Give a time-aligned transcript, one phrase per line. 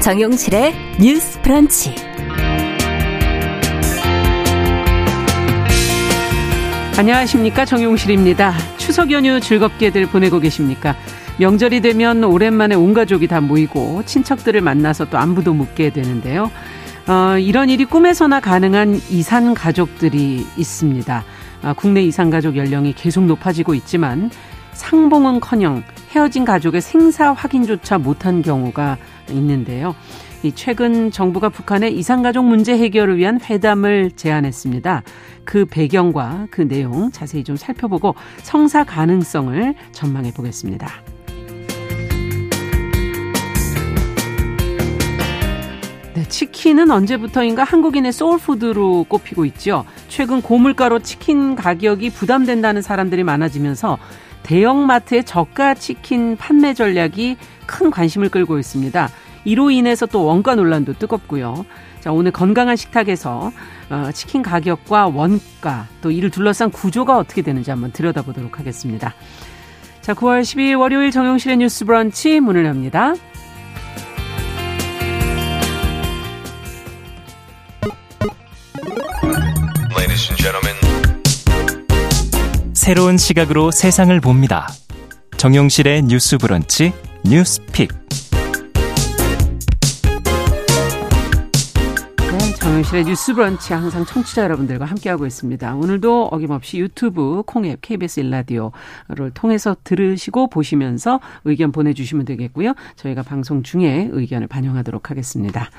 [0.00, 1.94] 정용실의 뉴스 프런치.
[6.96, 7.66] 안녕하십니까.
[7.66, 8.54] 정용실입니다.
[8.78, 10.96] 추석 연휴 즐겁게들 보내고 계십니까?
[11.38, 16.50] 명절이 되면 오랜만에 온 가족이 다 모이고 친척들을 만나서 또 안부도 묻게 되는데요.
[17.06, 21.24] 어, 이런 일이 꿈에서나 가능한 이산 가족들이 있습니다.
[21.62, 24.30] 아, 국내 이산 가족 연령이 계속 높아지고 있지만
[24.72, 28.98] 상봉은커녕 헤어진 가족의 생사 확인조차 못한 경우가
[29.30, 29.94] 있는데요.
[30.54, 35.02] 최근 정부가 북한의 이산가족 문제 해결을 위한 회담을 제안했습니다.
[35.44, 40.88] 그 배경과 그 내용 자세히 좀 살펴보고 성사 가능성을 전망해 보겠습니다.
[46.14, 49.84] 네, 치킨은 언제부터인가 한국인의 소울푸드로 꼽히고 있죠.
[50.08, 53.98] 최근 고물가로 치킨 가격이 부담된다는 사람들이 많아지면서
[54.42, 59.08] 대형마트의 저가 치킨 판매 전략이 큰 관심을 끌고 있습니다.
[59.44, 61.64] 이로 인해서 또 원가 논란도 뜨겁고요.
[62.00, 63.52] 자, 오늘 건강한 식탁에서
[63.90, 69.14] 어, 치킨 가격과 원가 또 이를 둘러싼 구조가 어떻게 되는지 한번 들여다보도록 하겠습니다.
[70.00, 73.14] 자, 9월 12일 월요일 정용실의 뉴스 브런치 문을 엽니다.
[82.90, 84.66] 새로운 시각으로 세상을 봅니다.
[85.36, 86.92] 정용실의 뉴스 브런치
[87.24, 87.88] 뉴스픽.
[92.16, 95.72] 네, 정용실의 뉴스 브런치 항상 청취자 여러분들과 함께하고 있습니다.
[95.76, 102.74] 오늘도 어김없이 유튜브 콩앱 KBS 일라디오를 통해서 들으시고 보시면서 의견 보내주시면 되겠고요.
[102.96, 105.70] 저희가 방송 중에 의견을 반영하도록 하겠습니다.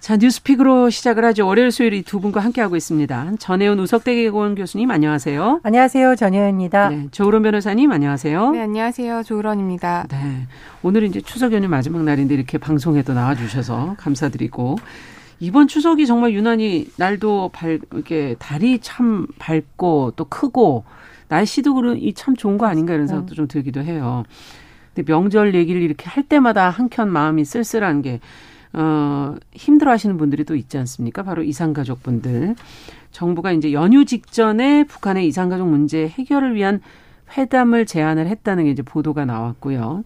[0.00, 1.46] 자, 뉴스픽으로 시작을 하죠.
[1.46, 3.32] 월요일 수요일 이 두 분과 함께하고 있습니다.
[3.40, 5.60] 전혜원 우석대개공 교수님 안녕하세요.
[5.64, 6.14] 안녕하세요.
[6.16, 6.88] 전혜원입니다.
[6.90, 8.50] 네, 조으론 변호사님 안녕하세요.
[8.52, 9.24] 네, 안녕하세요.
[9.24, 10.06] 조으론입니다.
[10.08, 10.46] 네,
[10.82, 14.76] 오늘 이제 추석 연휴 마지막 날인데 이렇게 방송에도 나와 주셔서 감사드리고
[15.40, 20.84] 이번 추석이 정말 유난히 날도 밝, 이렇게 달이 참 밝고 또 크고
[21.28, 24.22] 날씨도 그런 이 참 좋은 거 아닌가 이런 생각도 좀 들기도 해요.
[24.94, 28.20] 근데 명절 얘기를 이렇게 할 때마다 한켠 마음이 쓸쓸한 게
[28.72, 31.22] 어, 힘들어 하시는 분들이 또 있지 않습니까?
[31.22, 32.54] 바로 이산가족분들.
[33.10, 36.80] 정부가 이제 연휴 직전에 북한의 이산가족 문제 해결을 위한
[37.36, 40.04] 회담을 제안을 했다는 게 이제 보도가 나왔고요.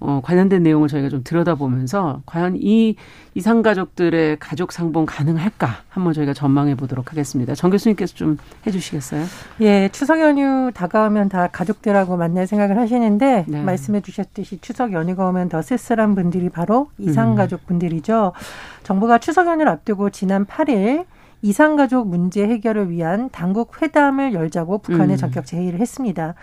[0.00, 2.96] 어, 관련된 내용을 저희가 좀 들여다보면서 과연 이
[3.34, 7.54] 이상 가족들의 가족 상봉 가능할까 한번 저희가 전망해 보도록 하겠습니다.
[7.54, 9.24] 정 교수님께서 좀 해주시겠어요?
[9.60, 13.62] 예, 추석 연휴 다가오면 다 가족들하고 만날 생각을 하시는데 네.
[13.62, 18.32] 말씀해 주셨듯이 추석 연휴가 오면 더 쓸쓸한 분들이 바로 이상 가족 분들이죠.
[18.82, 21.04] 정부가 추석 연휴를 앞두고 지난 8일
[21.42, 25.16] 이상 가족 문제 해결을 위한 당국 회담을 열자고 북한에 음.
[25.16, 26.34] 전격 제의를 했습니다.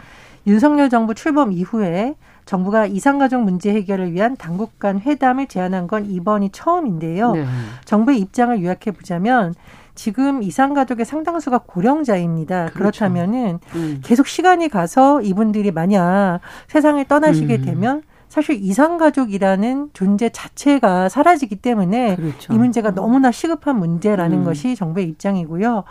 [0.45, 2.15] 윤석열 정부 출범 이후에
[2.47, 7.33] 정부가 이산가족 문제 해결을 위한 당국 간 회담을 제안한 건 이번이 처음인데요.
[7.33, 7.45] 네.
[7.85, 9.53] 정부의 입장을 요약해 보자면
[9.93, 12.67] 지금 이산가족의 상당수가 고령자입니다.
[12.67, 12.79] 그렇죠.
[12.79, 14.01] 그렇다면은 음.
[14.03, 17.65] 계속 시간이 가서 이분들이 만약 세상을 떠나시게 음.
[17.65, 22.53] 되면 사실 이산가족이라는 존재 자체가 사라지기 때문에 그렇죠.
[22.53, 24.43] 이 문제가 너무나 시급한 문제라는 음.
[24.45, 25.83] 것이 정부의 입장이고요.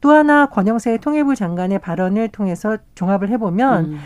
[0.00, 3.98] 또 하나 권영세 통일부 장관의 발언을 통해서 종합을 해보면 음.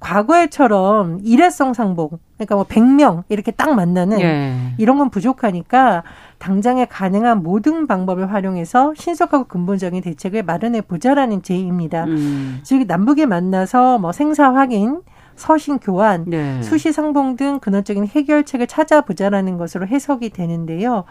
[0.00, 4.54] 과거에처럼 일회성 상봉, 그러니까 뭐 100명 이렇게 딱 만나는 예.
[4.78, 6.02] 이런 건 부족하니까
[6.38, 12.04] 당장에 가능한 모든 방법을 활용해서 신속하고 근본적인 대책을 마련해 보자라는 제의입니다.
[12.04, 12.60] 음.
[12.62, 15.00] 즉 남북이 만나서 뭐 생사 확인,
[15.36, 16.62] 서신 교환, 네.
[16.62, 21.04] 수시 상봉 등 근원적인 해결책을 찾아보자라는 것으로 해석이 되는데요.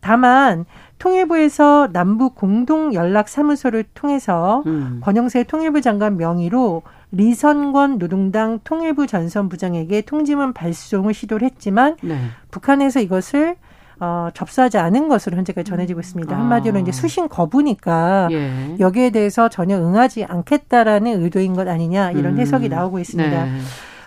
[0.00, 0.64] 다만
[0.98, 5.00] 통일부에서 남북 공동 연락 사무소를 통해서 음.
[5.02, 12.18] 권영세 통일부 장관 명의로 리선권 노동당 통일부 전선 부장에게 통지문 발송을 시도를 했지만 네.
[12.50, 13.56] 북한에서 이것을
[14.00, 16.34] 어, 접수하지 않은 것으로 현재까지 전해지고 있습니다.
[16.34, 16.38] 아.
[16.38, 18.76] 한마디로 이제 수신 거부니까 예.
[18.78, 22.38] 여기에 대해서 전혀 응하지 않겠다라는 의도인 것 아니냐 이런 음.
[22.38, 23.44] 해석이 나오고 있습니다.
[23.44, 23.58] 네.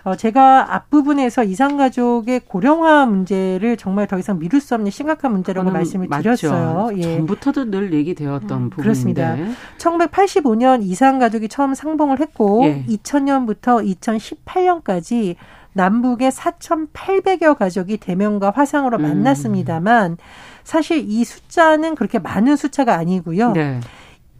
[0.04, 6.08] 어, 제가 앞부분에서 이산가족의 고령화 문제를 정말 더 이상 미룰 수 없는 심각한 문제라고 말씀을
[6.08, 6.34] 맞죠.
[6.34, 6.90] 드렸어요.
[6.96, 7.02] 예.
[7.18, 8.82] 전부터도 늘 얘기되었던 음, 부분인데.
[8.82, 9.36] 그렇습니다.
[9.78, 12.84] 1985년 이산가족이 처음 상봉을 했고 예.
[12.88, 15.36] 2000년부터 2018년까지
[15.74, 19.02] 남북의 4,800여 가족이 대면과 화상으로 음.
[19.02, 20.18] 만났습니다만
[20.64, 23.52] 사실 이 숫자는 그렇게 많은 숫자가 아니고요.
[23.52, 23.80] 네.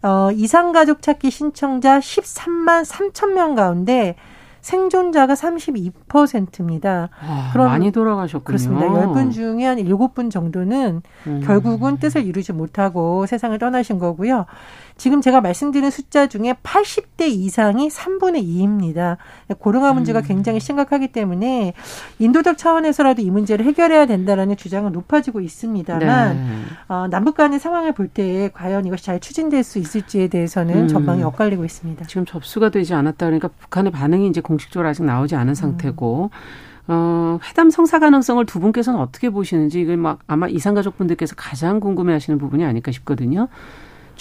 [0.03, 4.17] 어, 이상가족 찾기 신청자 13만 3천 명 가운데
[4.63, 7.11] 생존자가 32%입니다.
[7.21, 8.45] 아, 그럼 많이 돌아가셨군요.
[8.45, 8.87] 그렇습니다.
[8.87, 11.43] 10분 중에 한 7분 정도는 음.
[11.45, 14.47] 결국은 뜻을 이루지 못하고 세상을 떠나신 거고요.
[14.97, 19.17] 지금 제가 말씀드린 숫자 중에 80대 이상이 3분의 2입니다.
[19.59, 20.25] 고령화 문제가 음.
[20.27, 21.75] 굉장히 심각하기 때문에
[22.19, 26.63] 인도적 차원에서라도 이 문제를 해결해야 된다라는 주장은 높아지고 있습니다만 네.
[26.89, 30.89] 어, 남북 간의 상황을 볼 때 과연 이것이 잘 추진될 수 있을지에 대해서는 음.
[30.89, 32.05] 전망이 엇갈리고 있습니다.
[32.07, 36.73] 지금 접수가 되지 않았다 그러니까 북한의 반응이 이제 공식적으로 아직 나오지 않은 상태고 음.
[36.89, 42.65] 어, 회담 성사 가능성을 두 분께서는 어떻게 보시는지 이걸 막 아마 이산가족분들께서 가장 궁금해하시는 부분이
[42.65, 43.49] 아닐까 싶거든요.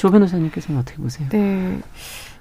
[0.02, 1.30] 조 변호사님께서는 어떻게 보세요?
[1.30, 1.80] 네.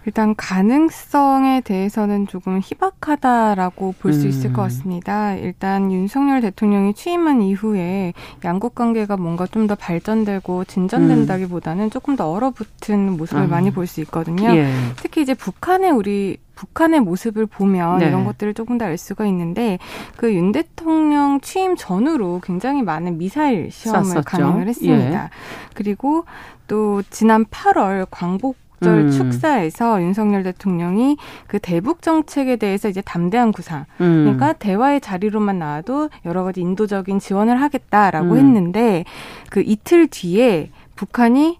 [0.06, 4.28] 일단 가능성에 대해서는 조금 희박하다라고 볼수 음.
[4.30, 5.34] 있을 것 같습니다.
[5.34, 8.14] 일단 윤석열 대통령이 취임한 이후에
[8.44, 11.90] 양국 관계가 뭔가 좀 더 발전되고 진전된다기보다는 음.
[11.90, 13.46] 조금 더 얼어붙은 모습을 아.
[13.46, 14.50] 많이 볼 수 있거든요.
[14.56, 14.72] 예.
[14.96, 18.06] 특히 이제 북한의 우리 북한의 모습을 보면 네.
[18.08, 19.78] 이런 것들을 조금 더 알 수가 있는데
[20.16, 24.22] 그 윤 대통령 취임 전후로 굉장히 많은 미사일 시험을 쐈었죠.
[24.24, 25.24] 강행을 했습니다.
[25.24, 25.28] 예.
[25.74, 26.24] 그리고
[26.66, 29.10] 또 지난 8월 광복 절 음.
[29.10, 31.16] 축사에서 윤석열 대통령이
[31.46, 34.24] 그 대북 정책에 대해서 이제 담대한 구상, 음.
[34.24, 38.36] 그러니까 대화의 자리로만 나와도 여러 가지 인도적인 지원을 하겠다라고 음.
[38.36, 39.04] 했는데
[39.50, 41.58] 그 이틀 뒤에 북한이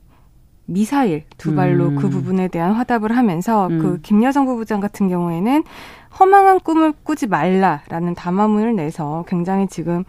[0.67, 1.97] 미사일 두 발로 그 음.
[1.97, 3.99] 그 부분에 대한 화답을 하면서 그 음.
[4.03, 5.65] 김여정 부부장 같은 경우에는
[6.19, 10.05] 허망한 꿈을 꾸지 말라라는 담화문을 내서 굉장히 지금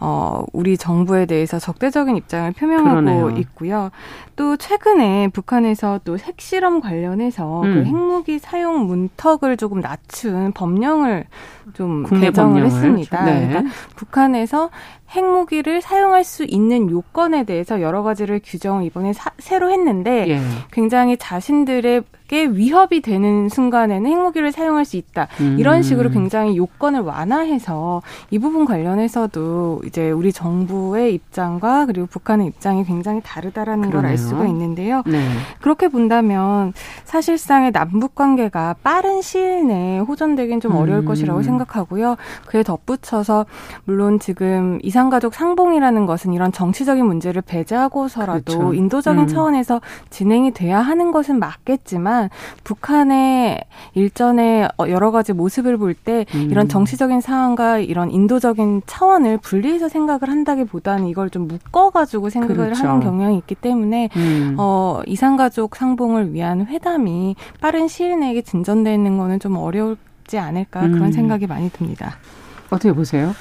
[0.00, 3.30] 어, 우리 정부에 대해서 적대적인 입장을 표명하고 그러네요.
[3.30, 3.90] 있고요.
[4.36, 7.74] 또 최근에 북한에서 또 핵실험 관련해서 그 음.
[7.74, 11.24] 그 핵무기 사용 문턱을 조금 낮춘 법령을
[11.74, 12.64] 좀 개정을 법령을.
[12.66, 13.24] 했습니다.
[13.24, 13.48] 네.
[13.48, 14.70] 그러니까 북한에서
[15.10, 20.40] 핵무기를 사용할 수 있는 요건에 대해서 여러 가지를 규정을 이번에 사, 새로 했는데 예.
[20.70, 25.28] 굉장히 자신들의 게 위협이 되는 순간에는 핵무기를 사용할 수 있다.
[25.40, 25.56] 음.
[25.58, 32.84] 이런 식으로 굉장히 요건을 완화해서 이 부분 관련해서도 이제 우리 정부의 입장과 그리고 북한의 입장이
[32.84, 35.02] 굉장히 다르다라는 걸 알 수가 있는데요.
[35.06, 35.20] 네.
[35.60, 36.72] 그렇게 본다면
[37.04, 41.04] 사실상의 남북 관계가 빠른 시일 내에 호전되긴 좀 어려울 음.
[41.04, 42.16] 것이라고 생각하고요.
[42.46, 43.44] 그에 덧붙여서
[43.84, 48.74] 물론 지금 이상가족 상봉이라는 것은 이런 정치적인 문제를 배제하고서라도 그렇죠.
[48.74, 49.26] 인도적인 음.
[49.26, 49.80] 차원에서
[50.10, 52.30] 진행이 돼야 하는 것은 맞겠지만
[52.64, 53.64] 북한의
[53.94, 56.48] 일전의 어, 여러 가지 모습을 볼때 음.
[56.50, 62.86] 이런 정치적인 상황과 이런 인도적인 차원을 분리 해서 생각을 한다기보다는 이걸 좀 묶어가지고 생각을 그렇죠.
[62.86, 64.56] 하는 경향이 있기 때문에 음.
[64.58, 70.92] 어, 이산가족 상봉을 위한 회담이 빠른 시일 내에 진전되는 거는 좀 어려울지 않을까 음.
[70.92, 72.16] 그런 생각이 많이 듭니다.
[72.70, 73.34] 어떻게 보세요?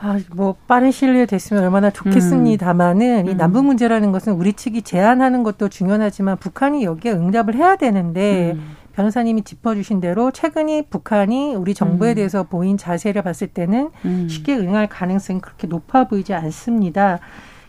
[0.00, 3.30] 아, 뭐 빠른 시일 내에 됐으면 얼마나 좋겠습니다만은 음.
[3.30, 8.76] 이 남북 문제라는 것은 우리 측이 제안하는 것도 중요하지만 북한이 여기에 응답을 해야 되는데 음.
[8.96, 12.14] 변호사님이 짚어주신 대로 최근에 북한이 우리 정부에 음.
[12.14, 14.26] 대해서 보인 자세를 봤을 때는 음.
[14.28, 17.18] 쉽게 응할 가능성이 그렇게 높아 보이지 않습니다.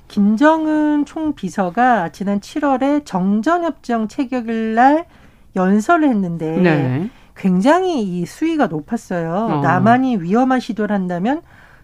[0.08, 5.06] 김정은 총비서가 지난 7월에 정전협정 체결일 날
[5.58, 7.10] 연설을 했는데 네.
[7.36, 9.34] 굉장히 이 수위가 높았어요.
[9.34, 9.62] 어.
[9.62, 11.42] 남한이 위험한 시도를 한다면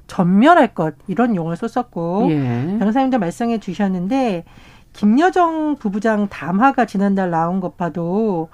[0.08, 2.78] 전멸할 것 이런 용어를 썼었고 예.
[2.80, 4.46] 변호사님도 말씀해 주셨는데
[4.94, 8.48] 김여정 부부장 담화가 지난달 나온 것 봐도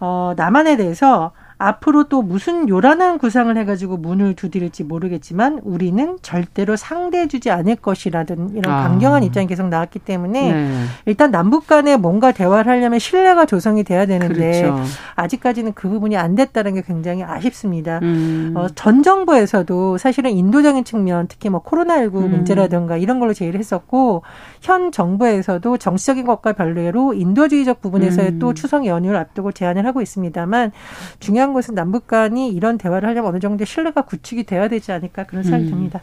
[0.00, 7.50] 어 남한에 대해서 앞으로 또 무슨 요란한 구상을 해가지고 문을 두드릴지 모르겠지만 우리는 절대로 상대해주지
[7.50, 8.88] 않을 것이라든 이런 아.
[8.88, 10.84] 강경한 입장이 계속 나왔기 때문에 네.
[11.06, 14.82] 일단 남북 간에 뭔가 대화를 하려면 신뢰가 조성이 돼야 되는데 그렇죠.
[15.14, 18.00] 아직까지는 그 부분이 안 됐다는 게 굉장히 아쉽습니다.
[18.02, 18.52] 음.
[18.56, 22.30] 어, 전 정부에서도 사실은 인도적인 측면 특히 뭐 코로나19 음.
[22.30, 24.22] 문제라든가 이런 걸로 제의를 했었고
[24.60, 28.38] 현 정부에서도 정치적인 것과 별개로 인도주의적 부분에서의 음.
[28.38, 30.72] 또 추석 연휴를 앞두고 제안을 하고 있습니다만
[31.20, 35.42] 중요한 것은 남북 간이 이런 대화를 하려면 어느 정도 신뢰가 구축이 돼야 되지 않을까 그런
[35.42, 35.70] 생각이 음.
[35.70, 36.00] 듭니다.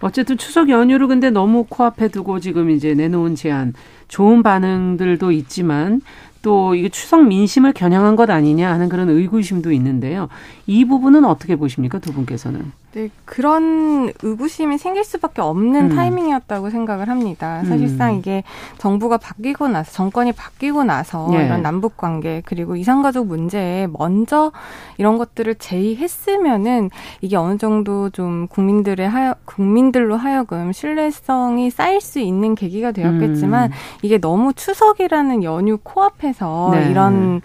[0.00, 3.74] 어쨌든 추석 연휴를 근데 너무 코앞에 두고 지금 이제 내놓은 제안
[4.06, 6.00] 좋은 반응들도 있지만
[6.42, 10.28] 또 이게 추석 민심을 겨냥한 것 아니냐 하는 그런 의구심도 있는데요.
[10.66, 12.72] 이 부분은 어떻게 보십니까 두 분께서는?
[12.92, 15.96] 네, 그런 의구심이 생길 수밖에 없는 음.
[15.96, 17.62] 타이밍이었다고 생각을 합니다.
[17.64, 18.18] 사실상 음.
[18.18, 18.44] 이게
[18.78, 21.44] 정부가 바뀌고 나서 정권이 바뀌고 나서 예.
[21.44, 24.52] 이런 남북 관계 그리고 이산가족 문제에 먼저
[24.96, 26.88] 이런 것들을 제의했으면은
[27.20, 33.76] 이게 어느 정도 좀 국민들의 하여 국민들로 하여금 신뢰성이 쌓일 수 있는 계기가 되었겠지만 음.
[34.00, 36.90] 이게 너무 추석이라는 연휴 코앞에서 네.
[36.90, 37.42] 이런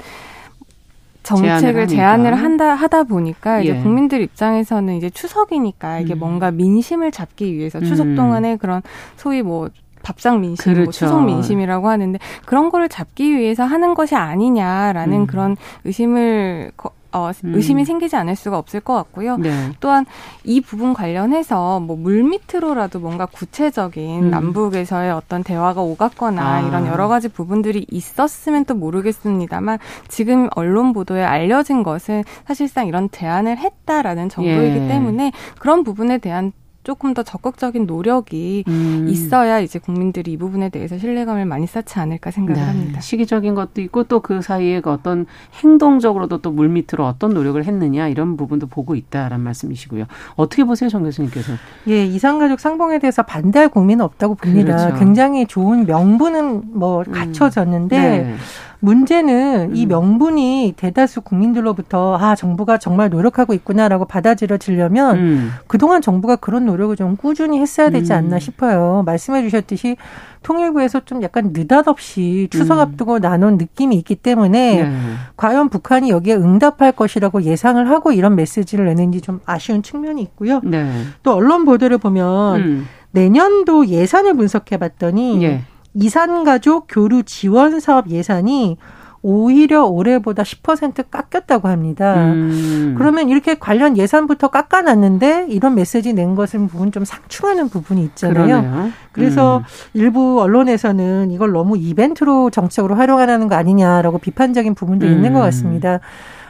[1.23, 3.81] 정책을 제안을 한다 하다 보니까 이제 예.
[3.81, 6.19] 국민들 입장에서는 이제 추석이니까 이게 음.
[6.19, 8.15] 뭔가 민심을 잡기 위해서 추석 음.
[8.15, 8.81] 동안에 그런
[9.15, 9.69] 소위 뭐
[10.03, 10.85] 밥상 민심, 뭐 그렇죠.
[10.85, 15.27] 뭐 추석 민심이라고 하는데 그런 거를 잡기 위해서 하는 것이 아니냐라는 음.
[15.27, 16.71] 그런 의심을
[17.13, 17.55] 어, 음.
[17.55, 17.85] 의심이 음.
[17.85, 19.37] 생기지 않을 수가 없을 것 같고요.
[19.37, 19.71] 네.
[19.79, 20.05] 또한
[20.43, 24.29] 이 부분 관련해서 뭐 물밑으로라도 뭔가 구체적인 음.
[24.29, 26.61] 남북에서의 어떤 대화가 오갔거나 아.
[26.61, 33.57] 이런 여러 가지 부분들이 있었으면 또 모르겠습니다만 지금 언론 보도에 알려진 것은 사실상 이런 제안을
[33.57, 34.87] 했다라는 정도이기 예.
[34.87, 36.51] 때문에 그런 부분에 대한
[36.83, 39.07] 조금 더 적극적인 노력이 음.
[39.09, 42.67] 있어야 이제 국민들이 이 부분에 대해서 신뢰감을 많이 쌓지 않을까 생각을 네.
[42.67, 42.99] 합니다.
[42.99, 45.25] 시기적인 것도 있고 또 그 사이에 그 어떤
[45.61, 50.05] 행동적으로도 또 물밑으로 어떤 노력을 했느냐 이런 부분도 보고 있다라는 말씀이시고요.
[50.35, 51.53] 어떻게 보세요, 정 교수님께서?
[51.89, 54.77] 예, 이상가족 상봉에 대해서 반대할 국민은 없다고 봅니다.
[54.77, 54.95] 그렇죠.
[54.97, 57.11] 굉장히 좋은 명분은 뭐 음.
[57.11, 58.35] 갖춰졌는데 네.
[58.83, 59.75] 문제는 음.
[59.75, 65.51] 이 명분이 대다수 국민들로부터 아 정부가 정말 노력하고 있구나라고 받아들여지려면 음.
[65.67, 68.17] 그동안 정부가 그런 노력을 좀 꾸준히 했어야 되지 음.
[68.17, 69.03] 않나 싶어요.
[69.05, 69.95] 말씀해 주셨듯이
[70.43, 72.79] 통일부에서 좀 약간 느닷없이 추석 음.
[72.81, 74.91] 앞두고 나눈 느낌이 있기 때문에 네.
[75.37, 80.59] 과연 북한이 여기에 응답할 것이라고 예상을 하고 이런 메시지를 내는지 좀 아쉬운 측면이 있고요.
[80.61, 80.91] 네.
[81.23, 82.87] 또 언론 보도를 보면 음.
[83.11, 85.63] 내년도 예산을 분석해 봤더니 네.
[85.93, 88.77] 이산가족 교류 지원 사업 예산이
[89.25, 92.15] 오히려 올해보다 10% 깎였다고 합니다.
[92.33, 92.95] 음.
[92.97, 98.61] 그러면 이렇게 관련 예산부터 깎아놨는데 이런 메시지 낸 것은 부분 좀 상충하는 부분이 있잖아요.
[98.61, 98.89] 그러네요.
[99.13, 99.63] 그래서 음.
[99.93, 105.11] 일부 언론에서는 이걸 너무 이벤트로 정책으로 활용하라는 거 아니냐라고 비판적인 부분도 음.
[105.13, 106.01] 있는 것 같습니다.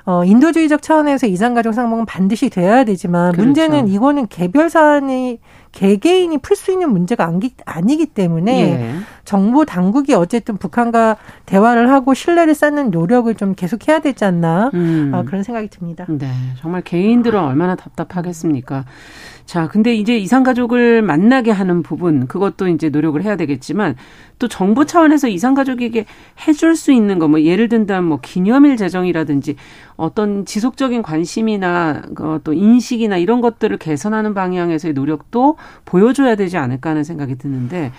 [0.05, 3.45] 어, 인도주의적 차원에서 이산가족 상봉은 반드시 돼야 되지만 그렇죠.
[3.45, 5.39] 문제는 이거는 개별 사안이
[5.71, 7.31] 개개인이 풀 수 있는 문제가
[7.65, 8.95] 아니기 때문에 예.
[9.25, 15.11] 정부 당국이 어쨌든 북한과 대화를 하고 신뢰를 쌓는 노력을 좀 계속해야 되지 않나 음.
[15.13, 16.05] 어, 그런 생각이 듭니다.
[16.09, 16.29] 네,
[16.59, 18.85] 정말 개인들은 얼마나 답답하겠습니까?
[19.45, 23.95] 자, 근데 이제 이산가족을 만나게 하는 부분, 그것도 이제 노력을 해야 되겠지만,
[24.39, 26.05] 또 정부 차원에서 이산가족에게
[26.47, 29.55] 해줄 수 있는 거, 뭐, 예를 든다면 뭐, 기념일 제정이라든지,
[29.95, 37.03] 어떤 지속적인 관심이나, 어, 또 인식이나 이런 것들을 개선하는 방향에서의 노력도 보여줘야 되지 않을까 하는
[37.03, 37.91] 생각이 드는데,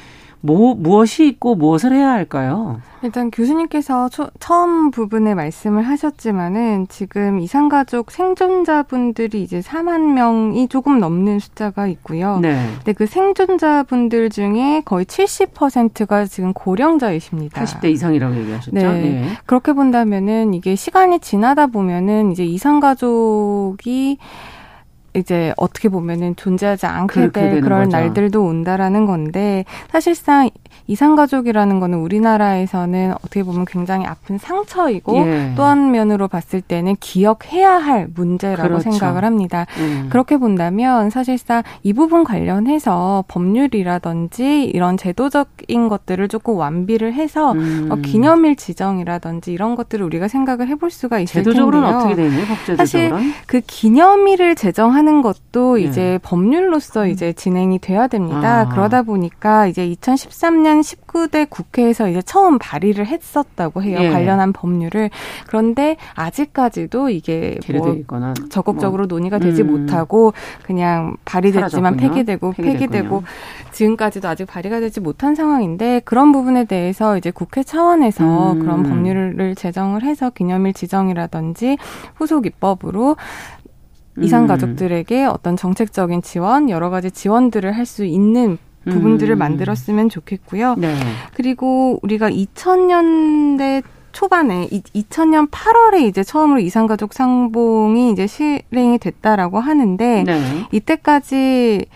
[0.44, 2.82] 뭐, 무엇이 있고 무엇을 해야 할까요?
[3.00, 11.38] 일단 교수님께서 초, 처음 부분에 말씀을 하셨지만은 지금 이산가족 생존자분들이 이제 4만 명이 조금 넘는
[11.38, 12.40] 숫자가 있고요.
[12.40, 12.62] 네.
[12.76, 17.64] 근데 그 생존자분들 중에 거의 70%가 지금 고령자이십니다.
[17.64, 18.74] 80대 이상이라고 얘기하셨죠?
[18.74, 18.82] 네.
[18.82, 19.28] 네.
[19.46, 24.18] 그렇게 본다면은 이게 시간이 지나다 보면은 이제 이산가족이
[25.14, 27.96] 이제 어떻게 보면은 존재하지 않게 될 그런 거죠.
[27.96, 30.50] 날들도 온다라는 건데 사실상
[30.86, 35.52] 이산가족이라는 거는 우리나라에서는 어떻게 보면 굉장히 아픈 상처이고 예.
[35.56, 38.90] 또한 면으로 봤을 때는 기억해야 할 문제라고 그렇죠.
[38.90, 39.66] 생각을 합니다.
[39.78, 40.08] 음.
[40.10, 47.88] 그렇게 본다면 사실상 이 부분 관련해서 법률이라든지 이런 제도적인 것들을 조금 완비를 해서 음.
[47.90, 51.98] 어, 기념일 지정이라든지 이런 것들을 우리가 생각을 해볼 수가 있을 제도적으로는 텐데요.
[51.98, 52.46] 어떻게?
[52.46, 53.12] 법제도적으로 사실
[53.46, 55.84] 그 기념일을 제정하는 것도 예.
[55.84, 58.60] 이제 법률로서 이제 진행이 돼야 됩니다.
[58.60, 58.68] 아.
[58.68, 63.98] 그러다 보니까 이제 2013년 19대 국회에서 이제 처음 발의를 했었다고 해요.
[64.00, 64.10] 예.
[64.10, 65.10] 관련한 법률을.
[65.46, 69.18] 그런데 아직까지도 이게 뭐 적극적으로 뭐.
[69.18, 69.70] 논의가 되지 음.
[69.70, 72.78] 못하고 그냥 발의됐지만 폐기되고 폐기됐군요.
[72.78, 73.22] 폐기되고
[73.72, 78.58] 지금까지도 아직 발의가 되지 못한 상황인데 그런 부분에 대해서 이제 국회 차원에서 음.
[78.60, 81.78] 그런 법률을 제정을 해서 기념일 지정이라든지
[82.16, 83.16] 후속 입법으로
[84.20, 84.46] 이산 음.
[84.46, 89.38] 가족들에게 어떤 정책적인 지원, 여러 가지 지원들을 할 수 있는 부분들을 음.
[89.38, 90.74] 만들었으면 좋겠고요.
[90.78, 90.94] 네.
[91.34, 100.66] 그리고 우리가 2000년대 초반에 2000년 8월에 이제 처음으로 이산가족 상봉이 이제 실행이 됐다라고 하는데 네.
[100.70, 101.86] 이때까지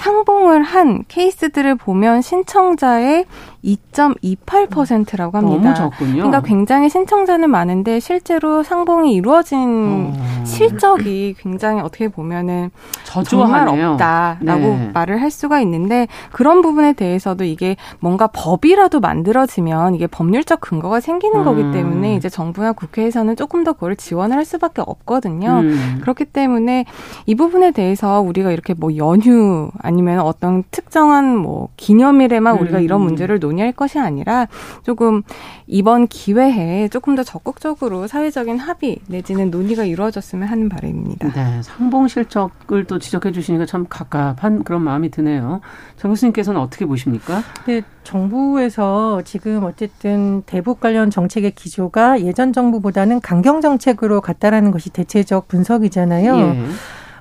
[0.00, 3.26] 상봉을 한 케이스들을 보면 신청자의
[3.62, 5.74] 2.28%라고 합니다.
[5.74, 6.12] 너무 적군요.
[6.14, 10.44] 그러니까 굉장히 신청자는 많은데 실제로 상봉이 이루어진 어.
[10.44, 12.70] 실적이 굉장히 어떻게 보면은
[13.04, 13.66] 저조하네요.
[13.66, 14.90] 정말 없다라고 네.
[14.94, 21.40] 말을 할 수가 있는데 그런 부분에 대해서도 이게 뭔가 법이라도 만들어지면 이게 법률적 근거가 생기는
[21.40, 21.44] 음.
[21.44, 25.60] 거기 때문에 이제 정부나 국회에서는 조금 더 그걸 지원을 할 수밖에 없거든요.
[25.60, 25.98] 음.
[26.00, 26.86] 그렇기 때문에
[27.26, 32.62] 이 부분에 대해서 우리가 이렇게 뭐 연휴 아니면 어떤 특정한 뭐 기념일에만 음.
[32.62, 34.46] 우리가 이런 문제를 논의할 것이 아니라
[34.84, 35.22] 조금
[35.66, 41.32] 이번 기회에 조금 더 적극적으로 사회적인 합의 내지는 논의가 이루어졌으면 하는 바람입니다.
[41.32, 45.60] 네, 상봉 실적을 또 지적해 주시니까 참 갑갑한 그런 마음이 드네요.
[45.96, 47.42] 정 교수님께서는 어떻게 보십니까?
[47.66, 55.48] 네, 정부에서 지금 어쨌든 대북 관련 정책의 기조가 예전 정부보다는 강경 정책으로 갔다라는 것이 대체적
[55.48, 56.36] 분석이잖아요.
[56.36, 56.64] 예.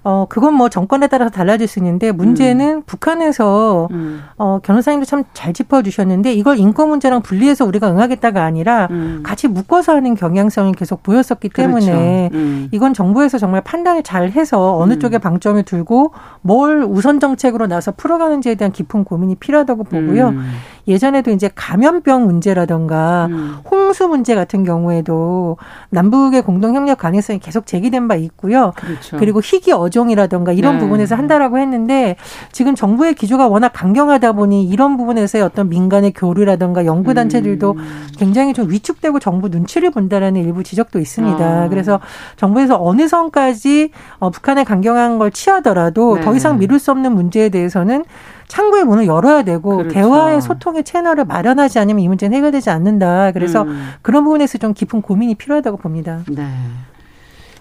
[0.03, 2.83] 어, 그건 뭐 정권에 따라서 달라질 수 있는데 문제는 음.
[2.85, 4.23] 북한에서 음.
[4.37, 9.21] 어, 변호사님도 참 잘 짚어주셨는데 이걸 인권 문제랑 분리해서 우리가 응하겠다가 아니라 음.
[9.23, 11.79] 같이 묶어서 하는 경향성이 계속 보였었기 그렇죠.
[11.85, 12.67] 때문에 음.
[12.71, 14.99] 이건 정부에서 정말 판단을 잘 해서 어느 음.
[14.99, 20.29] 쪽에 방점을 두고 뭘 우선 정책으로 나서 풀어가는지에 대한 깊은 고민이 필요하다고 보고요.
[20.29, 20.51] 음.
[20.87, 23.57] 예전에도 이제 감염병 문제라던가 음.
[23.69, 25.57] 홍수 문제 같은 경우에도
[25.91, 28.73] 남북의 공동 협력 가능성이 계속 제기된 바 있고요.
[28.75, 29.17] 그렇죠.
[29.17, 30.79] 그리고 희귀 어 종이라던가 이런 네.
[30.79, 32.15] 부분에서 한다라고 했는데
[32.51, 38.07] 지금 정부의 기조가 워낙 강경하다 보니 이런 부분에서의 어떤 민간의 교류라던가 연구 단체들도 음.
[38.17, 41.43] 굉장히 좀 위축되고 정부 눈치를 본다라는 일부 지적도 있습니다.
[41.43, 41.69] 아.
[41.69, 41.99] 그래서
[42.37, 46.21] 정부에서 어느 선까지 어, 북한의 강경한 걸 취하더라도 네.
[46.21, 48.03] 더 이상 미룰 수 없는 문제에 대해서는
[48.49, 49.93] 창구의 문을 열어야 되고 그렇죠.
[49.93, 53.31] 대화의 소통의 채널을 마련하지 않으면 이 문제는 해결되지 않는다.
[53.31, 53.89] 그래서 음.
[54.01, 56.21] 그런 부분에서 좀 깊은 고민이 필요하다고 봅니다.
[56.27, 56.47] 네.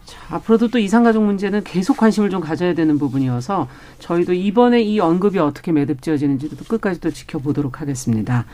[0.09, 5.39] 자, 앞으로도 또 이상가족 문제는 계속 관심을 좀 가져야 되는 부분이어서 저희도 이번에 이 언급이
[5.39, 8.47] 어떻게 매듭지어지는지도 끝까지 또 지켜보도록 하겠습니다.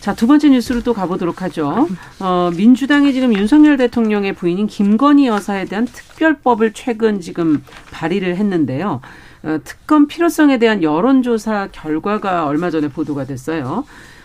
[0.00, 1.88] 자, 두 번째 뉴스로 또 가보도록 하죠.
[2.20, 9.00] 어, 민주당이 지금 윤석열 대통령의 부인인 김건희 여사에 대한 특별법을 최근 지금 발의를 했는데요.
[9.42, 13.84] 어, 특검 필요성에 대한 여론조사 결과가 얼마 전에 보도가 됐어요.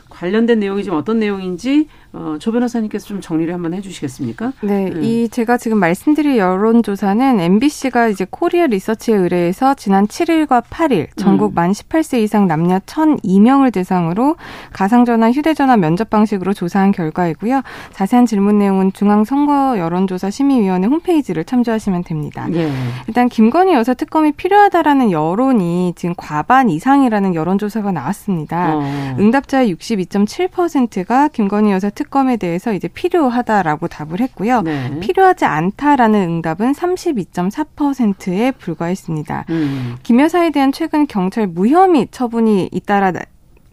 [0.10, 1.88] 관련된 내용이 지금 어떤 내용인지
[2.18, 4.54] 어, 조 변호사님께서 좀 정리를 한번 해주시겠습니까?
[4.62, 5.04] 네, 음.
[5.04, 11.56] 이 제가 지금 말씀드릴 여론조사는 MBC가 이제 코리아 리서치에 의뢰해서 지난 7일과 8일 전국 음.
[11.56, 14.38] 만 18세 이상 남녀 1,002명을 대상으로
[14.72, 17.62] 가상전화, 휴대전화 면접 방식으로 조사한 결과이고요.
[17.92, 22.48] 자세한 질문 내용은 중앙선거 여론조사 심의위원회 홈페이지를 참조하시면 됩니다.
[22.54, 22.72] 예.
[23.10, 28.78] 일단 김건희 여사 특검이 필요하다라는 여론이 지금 과반 이상이라는 여론조사가 나왔습니다.
[28.78, 29.16] 어.
[29.20, 34.62] 응답자의 62.7%가 김건희 여사 특 특검에 대해서 이제 필요하다라고 답을 했고요.
[34.62, 35.00] 네.
[35.00, 39.46] 필요하지 않다라는 응답은 32.4%에 불과했습니다.
[39.50, 39.98] 음.
[40.04, 43.12] 김 여사에 대한 최근 경찰 무혐의 처분이 잇따라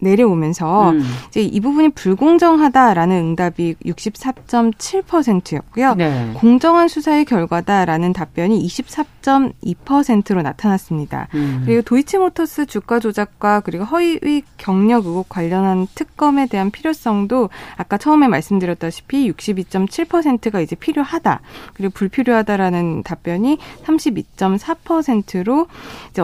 [0.03, 1.03] 내려오면서 음.
[1.29, 5.95] 이제 이 부분이 불공정하다라는 응답이 64.7%였고요.
[5.95, 6.31] 네.
[6.35, 11.27] 공정한 수사의 결과다라는 답변이 24.2%로 나타났습니다.
[11.33, 11.63] 음.
[11.65, 19.31] 그리고 도이치모터스 주가 조작과 그리고 허위 경력 의혹 관련한 특검에 대한 필요성도 아까 처음에 말씀드렸다시피
[19.31, 21.39] 62.7%가 이제 필요하다.
[21.73, 25.67] 그리고 불필요하다라는 답변이 32.4%로
[26.11, 26.21] 이제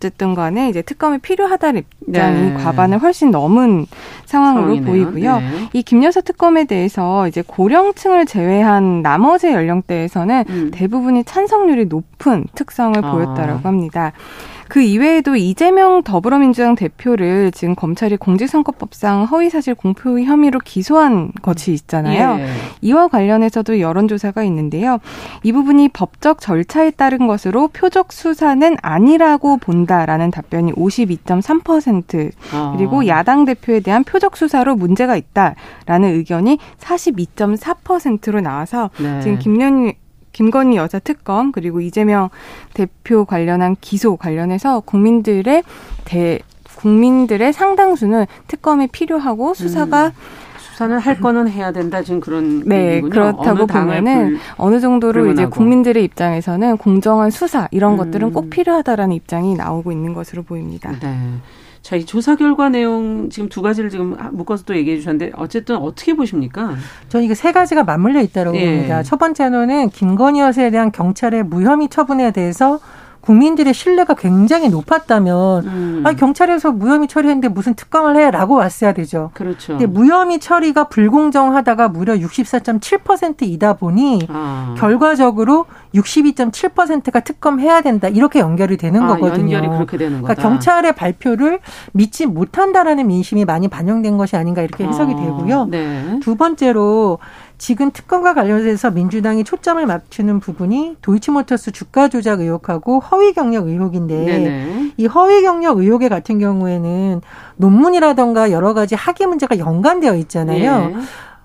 [0.00, 2.54] 어쨌든 간에 이제 특검이 필요하다는 입장이 네.
[2.54, 3.84] 과반을 훨씬 넘은
[4.24, 4.86] 상황으로 상황이네요.
[4.90, 5.38] 보이고요.
[5.40, 5.68] 네.
[5.74, 10.70] 이 김 여사 특검에 대해서 이제 고령층을 제외한 나머지 연령대에서는 음.
[10.72, 13.12] 대부분이 찬성률이 높은 특성을 아.
[13.12, 14.12] 보였다라고 합니다.
[14.70, 22.38] 그 이외에도 이재명 더불어민주당 대표를 지금 검찰이 공직선거법상 허위사실 공표 혐의로 기소한 것이 있잖아요.
[22.38, 22.46] 예.
[22.80, 24.98] 이와 관련해서도 여론조사가 있는데요.
[25.42, 32.74] 이 부분이 법적 절차에 따른 것으로 표적 수사는 아니라고 본다라는 답변이 52.3% 아.
[32.76, 39.20] 그리고 야당 대표에 대한 표적 수사로 문제가 있다라는 의견이 42.4%로 나와서 네.
[39.20, 39.94] 지금 김연
[40.32, 42.30] 김건희 여자 특검 그리고 이재명
[42.74, 45.62] 대표 관련한 기소 관련해서 국민들의
[46.04, 46.40] 대
[46.76, 50.12] 국민들의 상당수는 특검이 필요하고 수사가 음.
[50.80, 53.10] 수사는 할 거는 해야 된다 지금 그런 네 얘기군요.
[53.10, 57.96] 그렇다고 보면은 어느 정도로 이제 국민들의 입장에서는 공정한 수사 이런 음.
[57.98, 60.92] 것들은 꼭 필요하다라는 입장이 나오고 있는 것으로 보입니다.
[61.00, 61.18] 네.
[61.82, 66.14] 자, 이 조사 결과 내용 지금 두 가지를 지금 묶어서 또 얘기해 주셨는데 어쨌든 어떻게
[66.14, 66.74] 보십니까?
[67.08, 68.66] 저는 이게 세 가지가 맞물려 있다고 예.
[68.66, 69.02] 봅니다.
[69.02, 72.80] 첫 번째로는 김건희 여사에 대한 경찰의 무혐의 처분에 대해서
[73.20, 76.02] 국민들의 신뢰가 굉장히 높았다면 음.
[76.06, 79.30] 아니 경찰에서 무혐의 처리했는데 무슨 특검을 해라고 왔어야 되죠.
[79.34, 79.74] 그렇죠.
[79.74, 84.74] 근데 무혐의 처리가 불공정하다가 무려 64.7%이다 보니 아.
[84.78, 89.56] 결과적으로 62.7%가 특검해야 된다 이렇게 연결이 되는 아, 거거든요.
[89.56, 90.34] 연결이 그렇게 되는 거다.
[90.34, 91.60] 그러니까 경찰의 발표를
[91.92, 95.66] 믿지 못한다라는 민심이 많이 반영된 것이 아닌가 이렇게 해석이 아, 되고요.
[95.66, 96.20] 네.
[96.22, 97.18] 두 번째로
[97.60, 104.92] 지금 특검과 관련해서 민주당이 초점을 맞추는 부분이 도이치모터스 주가 조작 의혹하고 허위 경력 의혹인데 네네.
[104.96, 107.20] 이 허위 경력 의혹에 같은 경우에는
[107.56, 110.88] 논문이라던가 여러 가지 학위 문제가 연관되어 있잖아요.
[110.88, 110.94] 네.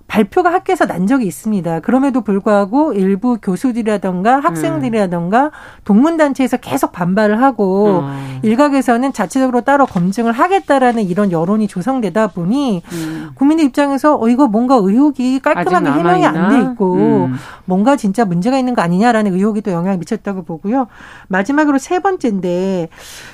[0.06, 1.80] 발표가 학교에서 난 적이 있습니다.
[1.80, 5.50] 그럼에도 불구하고 일부 교수들이라던가 학생들이라던가
[5.84, 8.38] 동문단체에서 계속 반발을 하고 음.
[8.42, 13.30] 일각에서는 자체적으로 따로 검증을 하겠다라는 이런 여론이 조성되다 보니 음.
[13.34, 17.34] 국민의 입장에서 어 이거 뭔가 의혹이 깔끔하게 해명이 안 돼 있고 음.
[17.64, 20.86] 뭔가 진짜 문제가 있는 거 아니냐라는 의혹이 또 영향을 미쳤다고 보고요.
[21.28, 22.88] 마지막으로 세 번째인데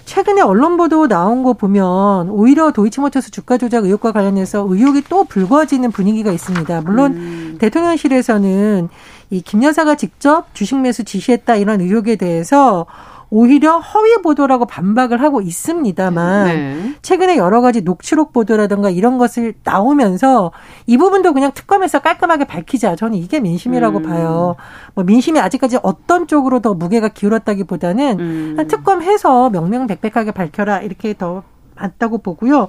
[0.06, 5.90] 최근에 언론 보도 나온 거 보면 오히려 도이치모터스 주가 조작 의혹과 관련해서 의혹이 또 불거지는
[5.90, 6.61] 분위기가 있습니다.
[6.62, 6.80] 있습니다.
[6.82, 7.56] 물론 음.
[7.60, 8.88] 대통령실에서는
[9.30, 12.86] 이 김 여사가 직접 주식 매수 지시했다 이런 의혹에 대해서
[13.30, 16.94] 오히려 허위 보도라고 반박을 하고 있습니다만 네.
[17.00, 20.52] 최근에 여러 가지 녹취록 보도라든가 이런 것을 나오면서
[20.86, 22.94] 이 부분도 그냥 특검에서 깔끔하게 밝히자.
[22.94, 24.02] 저는 이게 민심이라고 음.
[24.02, 24.56] 봐요.
[24.94, 28.66] 뭐 민심이 아직까지 어떤 쪽으로 더 무게가 기울었다기보다는 음.
[28.68, 31.42] 특검해서 명명백백하게 밝혀라 이렇게 더
[31.74, 32.68] 맞다고 보고요.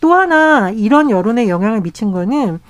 [0.00, 2.60] 또 하나 이런 여론에 영향을 미친 거는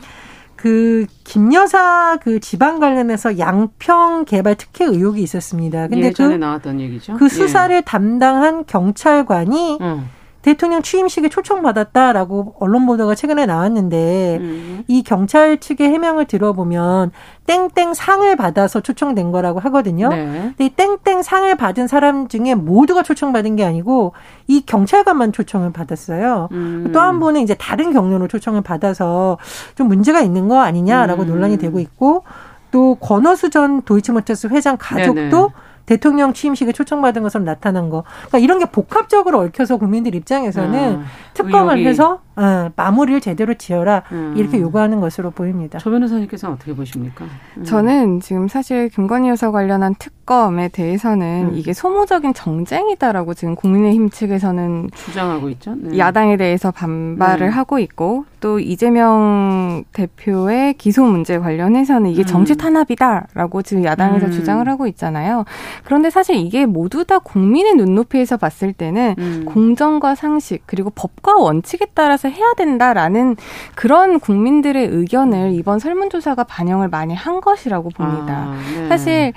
[0.64, 5.88] 그 김여사 그 지방 관련해서 양평 개발 특혜 의혹이 있었습니다.
[5.88, 7.18] 근데 예전에 그, 나왔던 얘기죠.
[7.18, 7.80] 그 수사를 예.
[7.82, 10.08] 담당한 경찰관이 음.
[10.44, 14.84] 대통령 취임식에 초청받았다라고 언론 보도가 최근에 나왔는데 음.
[14.88, 17.12] 이 경찰 측의 해명을 들어보면
[17.46, 20.10] 땡땡 상을 받아서 초청된 거라고 하거든요.
[20.10, 20.52] 네.
[20.54, 24.12] 근데 이 땡땡 상을 받은 사람 중에 모두가 초청받은 게 아니고
[24.46, 26.50] 이 경찰관만 초청을 받았어요.
[26.52, 26.90] 음.
[26.92, 29.38] 또한 분은 이제 다른 경로로 초청을 받아서
[29.76, 31.28] 좀 문제가 있는 거 아니냐라고 음.
[31.28, 32.24] 논란이 되고 있고
[32.70, 35.48] 또 권어수 전 도이치모터스 회장 가족도 네네.
[35.86, 38.04] 대통령 취임식에 초청받은 것으로 나타난 거.
[38.28, 41.88] 그러니까 이런 게 복합적으로 얽혀서 국민들 입장에서는 아, 특검을 의혹이.
[41.88, 44.34] 해서 어, 마무리를 제대로 지어라 음.
[44.36, 45.78] 이렇게 요구하는 것으로 보입니다.
[45.78, 47.24] 조 변호사님께서는 어떻게 보십니까?
[47.56, 47.64] 음.
[47.64, 51.56] 저는 지금 사실 김건희 여사 관련한 특검에 대해서는 음.
[51.56, 55.74] 이게 소모적인 정쟁이다라고 지금 국민의힘 측에서는 주장하고 있죠.
[55.76, 55.98] 네.
[55.98, 57.52] 야당에 대해서 반발을 네.
[57.52, 62.26] 하고 있고 또 이재명 대표의 기소 문제 관련해서는 이게 음.
[62.26, 64.32] 정치 탄압이다라고 지금 야당에서 음.
[64.32, 65.44] 주장을 하고 있잖아요.
[65.84, 69.44] 그런데 사실 이게 모두 다 국민의 눈높이에서 봤을 때는 음.
[69.46, 73.36] 공정과 상식 그리고 법과 원칙에 따라서 해야 된다라는
[73.74, 78.48] 그런 국민들의 의견을 이번 설문조사가 반영을 많이 한 것이라고 봅니다.
[78.48, 78.88] 아, 네.
[78.88, 79.32] 사실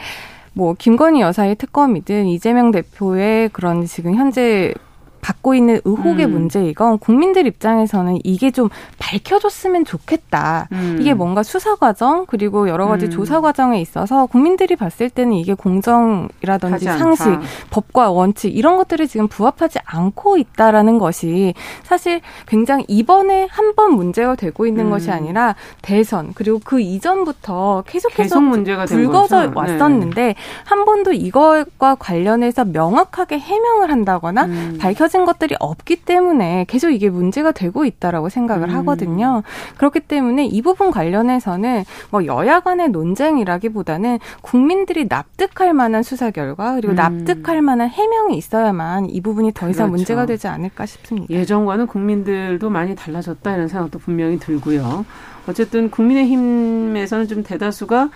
[0.54, 4.74] 뭐 김건희 여사의 특검이든 이재명 대표의 그런 지금 현재
[5.22, 6.32] 갖고 있는 의혹의 음.
[6.32, 10.68] 문제 이건 국민들 입장에서는 이게 좀 밝혀졌으면 좋겠다.
[10.72, 10.98] 음.
[11.00, 13.12] 이게 뭔가 수사 과정 그리고 여러 가지 음.
[13.12, 17.26] 조사 과정에 있어서 국민들이 봤을 때는 이게 공정이라든지 상식,
[17.70, 21.54] 법과 원칙 이런 것들이 지금 부합하지 않고 있다라는 것이
[21.84, 25.14] 사실 굉장히 이번에 한 번 문제가 되고 있는 것이 음.
[25.14, 29.52] 아니라 대선 그리고 그 이전부터 계속해서 계속 문제가 불거져 네.
[29.54, 30.36] 왔었는데 네.
[30.64, 34.78] 한 번도 이것과 관련해서 명확하게 해명을 한다거나 음.
[34.80, 38.76] 밝혀 진 같은 것들이 없기 때문에 계속 이게 문제가 되고 있다라고 생각을 음.
[38.76, 39.42] 하거든요.
[39.78, 46.94] 그렇기 때문에 이 부분 관련해서는 뭐 여야 간의 논쟁이라기보다는 국민들이 납득할 만한 수사 결과 그리고
[46.94, 46.96] 음.
[46.96, 49.98] 납득할 만한 해명이 있어야만 이 부분이 더 이상 그렇죠.
[49.98, 51.34] 문제가 되지 않을까 싶습니다.
[51.34, 55.06] 예전과는 국민들도 많이 달라졌다 이런 생각도 분명히 들고요.
[55.48, 58.10] 어쨌든 국민의힘에서는 좀 대다수가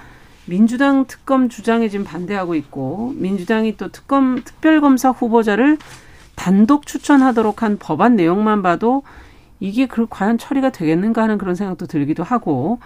[0.45, 5.77] 민주당 특검 주장에 지금 반대하고 있고 민주당이 또 특검 특별검사 후보자를
[6.35, 9.03] 단독 추천하도록 한 법안 내용만 봐도
[9.59, 12.79] 이게 그 과연 처리가 되겠는가 하는 그런 생각도 들기도 하고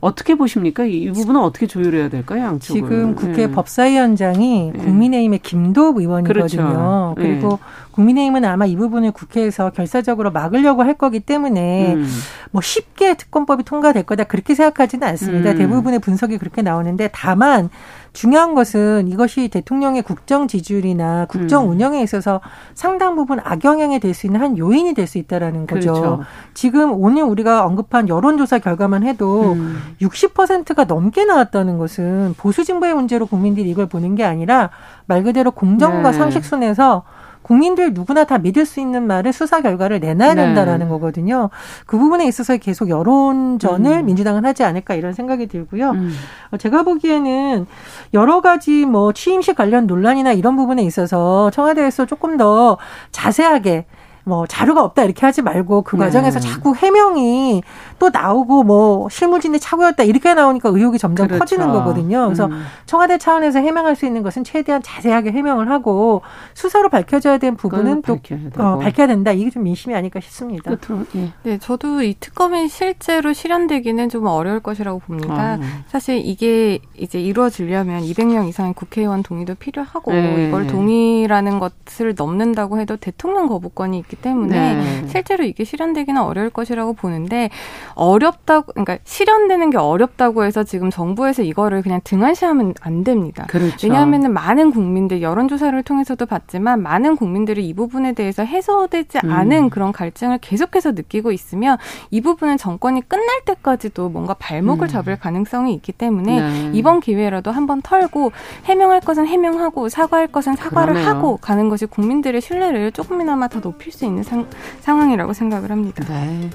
[0.00, 0.84] 어떻게 보십니까?
[0.84, 2.44] 이 부분은 어떻게 조율해야 될까요?
[2.44, 2.80] 양쪽을.
[2.80, 3.50] 지금 국회 네.
[3.50, 4.78] 법사위원장이 네.
[4.78, 7.14] 국민의힘의 김도읍 의원이거든요.
[7.14, 7.14] 그렇죠.
[7.16, 7.56] 그리고 네.
[7.96, 12.06] 국민의힘은 아마 이 부분을 국회에서 결사적으로 막으려고 할 거기 때문에 음.
[12.50, 15.52] 뭐 쉽게 특검법이 통과될 거다 그렇게 생각하지는 않습니다.
[15.52, 15.56] 음.
[15.56, 17.70] 대부분의 분석이 그렇게 나오는데 다만
[18.12, 21.70] 중요한 것은 이것이 대통령의 국정 지지율이나 국정 음.
[21.70, 22.40] 운영에 있어서
[22.74, 25.92] 상당 부분 악영향이 될 수 있는 한 요인이 될 수 있다라는 거죠.
[25.92, 26.20] 그렇죠.
[26.54, 29.78] 지금 오늘 우리가 언급한 여론조사 결과만 해도 음.
[30.00, 34.70] 60%가 넘게 나왔다는 것은 보수 진보의 문제로 국민들이 이걸 보는 게 아니라
[35.06, 36.18] 말 그대로 공정과 네.
[36.18, 37.04] 상식 순에서
[37.46, 40.46] 국민들 누구나 다 믿을 수 있는 말을 수사 결과를 내놔야 네.
[40.46, 40.90] 된다라는 네.
[40.90, 41.48] 거거든요.
[41.86, 44.06] 그 부분에 있어서 계속 여론전을 음.
[44.06, 45.90] 민주당은 하지 않을까 이런 생각이 들고요.
[45.90, 46.12] 음.
[46.50, 47.66] 어, 제가 보기에는
[48.14, 52.78] 여러 가지 뭐 취임식 관련 논란이나 이런 부분에 있어서 청와대에서 조금 더
[53.12, 53.86] 자세하게
[54.26, 56.48] 뭐 자료가 없다 이렇게 하지 말고 그 과정에서 네.
[56.48, 57.62] 자꾸 해명이
[58.00, 61.38] 또 나오고 뭐 실무진이 착오였다 이렇게 나오니까 의혹이 점점 그렇죠.
[61.38, 62.24] 커지는 거거든요.
[62.24, 62.64] 그래서 음.
[62.86, 66.22] 청와대 차원에서 해명할 수 있는 것은 최대한 자세하게 해명을 하고
[66.54, 69.30] 수사로 밝혀져야 되는 부분은 또 밝혀야, 어, 밝혀야 된다.
[69.30, 70.72] 이게 좀 민심이 아닐까 싶습니다.
[71.14, 71.32] 예.
[71.44, 75.34] 네, 저도 이 특검이 실제로 실현되기는 좀 어려울 것이라고 봅니다.
[75.34, 75.58] 아.
[75.86, 80.48] 사실 이게 이제 이루어지려면 200명 이상의 국회의원 동의도 필요하고 네.
[80.48, 85.08] 이걸 동의라는 것을 넘는다고 해도 대통령 거부권이 있기 때문에 네.
[85.08, 87.50] 실제로 이게 실현되기는 어려울 것이라고 보는데
[87.94, 93.44] 어렵다고 그러니까 실현되는 게 어렵다고 해서 지금 정부에서 이거를 그냥 등한시하면 안 됩니다.
[93.48, 93.86] 그렇죠.
[93.86, 99.30] 왜냐하면 많은 국민들 여론조사를 통해서도 봤지만 많은 국민들이 이 부분에 대해서 해소되지 음.
[99.30, 101.76] 않은 그런 갈증을 계속해서 느끼고 있으면
[102.10, 104.88] 이 부분은 정권이 끝날 때까지도 뭔가 발목을 음.
[104.88, 106.70] 잡을 가능성이 있기 때문에 네.
[106.72, 108.32] 이번 기회라도 한번 털고
[108.64, 111.14] 해명할 것은 해명하고 사과할 것은 사과를 그러네요.
[111.14, 114.46] 하고 가는 것이 국민들의 신뢰를 조금이나마 더 높일 수 있는 상,
[114.80, 116.04] 상황이라고 생각을 합니다.
[116.08, 116.50] 네.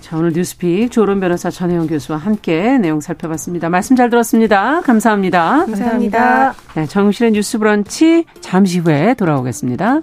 [0.00, 3.70] 자, 오늘 뉴스픽 조론 변호사 전혜영 교수와 함께 내용 살펴봤습니다.
[3.70, 4.82] 말씀 잘 들었습니다.
[4.82, 5.64] 감사합니다.
[5.64, 6.54] 감사합니다.
[6.74, 10.02] 네, 정실의 뉴스 브런치 잠시 후에 돌아오겠습니다.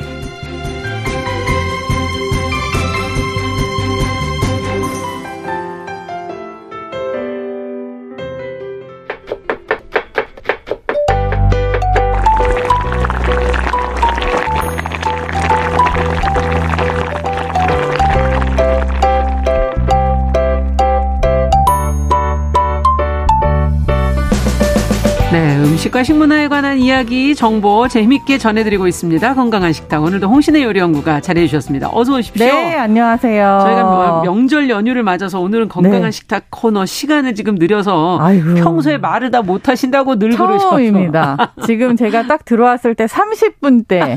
[25.81, 29.33] 음식과 식문화에 관한 이야기, 정보 재밌게 전해드리고 있습니다.
[29.33, 30.03] 건강한 식당.
[30.03, 31.89] 오늘도 홍신의 요리연구가 자리해 주셨습니다.
[31.91, 32.45] 어서 오십시오.
[32.45, 33.59] 네, 안녕하세요.
[33.63, 36.11] 저희가 뭐 명절 연휴를 맞아서 오늘은 건강한 네.
[36.11, 38.55] 식탁 코너 시간을 지금 느려서 아이고.
[38.55, 41.35] 평소에 말을 다 못하신다고 늘 처음입니다.
[41.37, 41.51] 그러셔서.
[41.65, 44.15] 지금 제가 딱 들어왔을 때 30분 때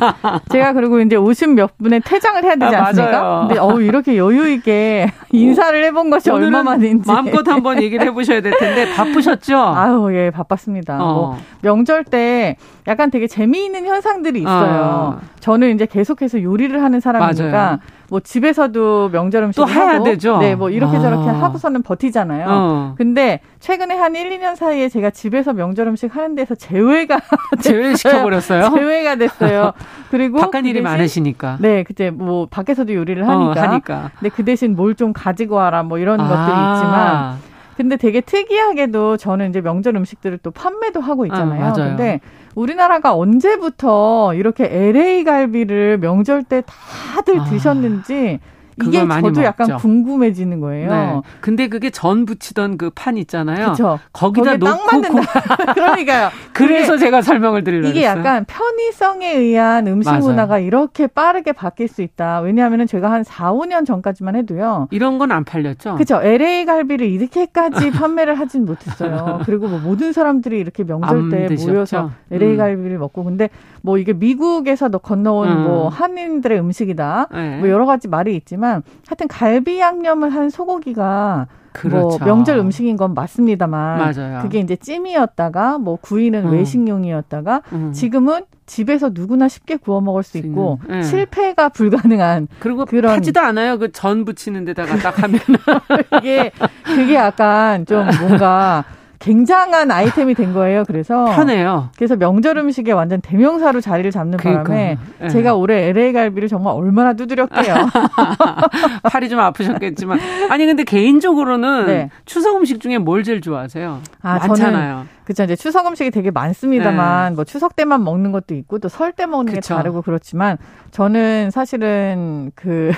[0.52, 3.18] 제가 그리고 이제 50 몇 분에 퇴장을 해야 되지 아, 않습니까?
[3.18, 8.54] 아, 근데 어우 이렇게 여유 있게 인사를 해본 것이 얼마만인지 마음껏 한번 얘기를 해보셔야 될
[8.58, 9.56] 텐데 바쁘셨죠?
[9.74, 11.02] 아유 예 바빴습니다.
[11.02, 11.14] 어.
[11.14, 15.18] 뭐 명절 때 약간 되게 재미있는 현상들이 있어요.
[15.18, 15.20] 어.
[15.40, 17.78] 저는 이제 계속해서 요리를 하는 사람이니까 맞아요.
[18.10, 20.36] 뭐 집에서도 명절 음식 또 해야 하고, 되죠.
[20.38, 21.00] 네, 뭐 이렇게 아.
[21.00, 22.46] 저렇게 하고서는 버티잖아요.
[22.48, 22.94] 어.
[22.98, 27.18] 근데 최근에 한 1, 2년 사이에 제가 집에서 명절 음식 하는 데서 제외가
[27.62, 28.70] 제외 시켜 버렸어요.
[28.74, 29.72] 제외가 됐어요.
[30.10, 31.56] 그리고 바깥 그 일이 대신, 많으시니까.
[31.60, 33.60] 네, 그때 뭐 밖에서도 요리를 하니까.
[33.60, 34.10] 어, 하니까.
[34.20, 36.28] 근데 그 대신 뭘 좀 가지고 와라 뭐 이런 아.
[36.28, 37.38] 것들이 있지만
[37.76, 41.64] 근데 되게 특이하게도 저는 이제 명절 음식들을 또 판매도 하고 있잖아요.
[41.66, 42.20] 아, 근데
[42.54, 47.44] 우리나라가 언제부터 이렇게 LA 갈비를 명절 때 다들 아.
[47.44, 48.38] 드셨는지
[48.82, 49.42] 이게 저도 먹죠.
[49.44, 50.90] 약간 궁금해지는 거예요.
[50.90, 51.20] 네.
[51.40, 53.72] 근데 그게 전 부치던 그 판 있잖아요.
[53.72, 53.98] 그쵸.
[54.12, 55.00] 거기다 놓고
[55.74, 56.30] 그러니까요.
[56.52, 58.18] 그래서 제가 설명을 드리려고 이게 했어요.
[58.20, 60.22] 약간 편의성에 의한 음식 맞아요.
[60.22, 62.40] 문화가 이렇게 빠르게 바뀔 수 있다.
[62.40, 64.88] 왜냐하면 제가 한 4, 5년 전까지만 해도요.
[64.90, 65.94] 이런 건 안 팔렸죠.
[65.94, 66.20] 그렇죠.
[66.22, 69.40] LA 갈비를 이렇게까지 판매를 하진 못했어요.
[69.44, 72.56] 그리고 뭐 모든 사람들이 이렇게 명절 때 모여서 LA 음.
[72.58, 73.48] 갈비를 먹고 근데
[73.82, 75.62] 뭐 이게 미국에서 건너온 음.
[75.64, 77.28] 뭐 한인들의 음식이다.
[77.32, 77.58] 네.
[77.58, 78.63] 뭐 여러 가지 말이 있지만
[79.06, 82.18] 하여튼 갈비 양념을 한 소고기가 뭐 그렇죠.
[82.18, 84.42] 뭐 명절 음식인 건 맞습니다만 맞아요.
[84.42, 86.52] 그게 이제 찜이었다가 뭐 구이는 음.
[86.52, 87.92] 외식용이었다가 음.
[87.92, 91.02] 지금은 집에서 누구나 쉽게 구워 먹을 수 있고 네.
[91.02, 93.78] 실패가 불가능한 그리고 그런 하지도 않아요.
[93.78, 95.40] 그 전 부치는 데다가 딱 하면
[96.20, 96.50] 이게
[96.84, 98.84] 그게 약간 좀 뭔가
[99.24, 100.84] 굉장한 아이템이 된 거예요.
[100.86, 101.88] 그래서 편해요.
[101.96, 104.64] 그래서 명절 음식에 완전 대명사로 자리를 잡는 그러니까.
[104.64, 105.28] 바람에 네.
[105.28, 107.74] 제가 올해 LA 갈비를 정말 얼마나 두드렸게요.
[109.10, 110.18] 팔이 좀 아프셨겠지만
[110.50, 112.10] 아니 근데 개인적으로는 네.
[112.26, 114.00] 추석 음식 중에 뭘 제일 좋아하세요?
[114.22, 115.06] 아, 많잖아요.
[115.24, 115.44] 그렇죠.
[115.44, 117.34] 이제 추석 음식이 되게 많습니다만 네.
[117.34, 119.74] 뭐 추석 때만 먹는 것도 있고 또 설 때 먹는 그쵸.
[119.74, 120.58] 게 다르고 그렇지만
[120.90, 122.92] 저는 사실은 그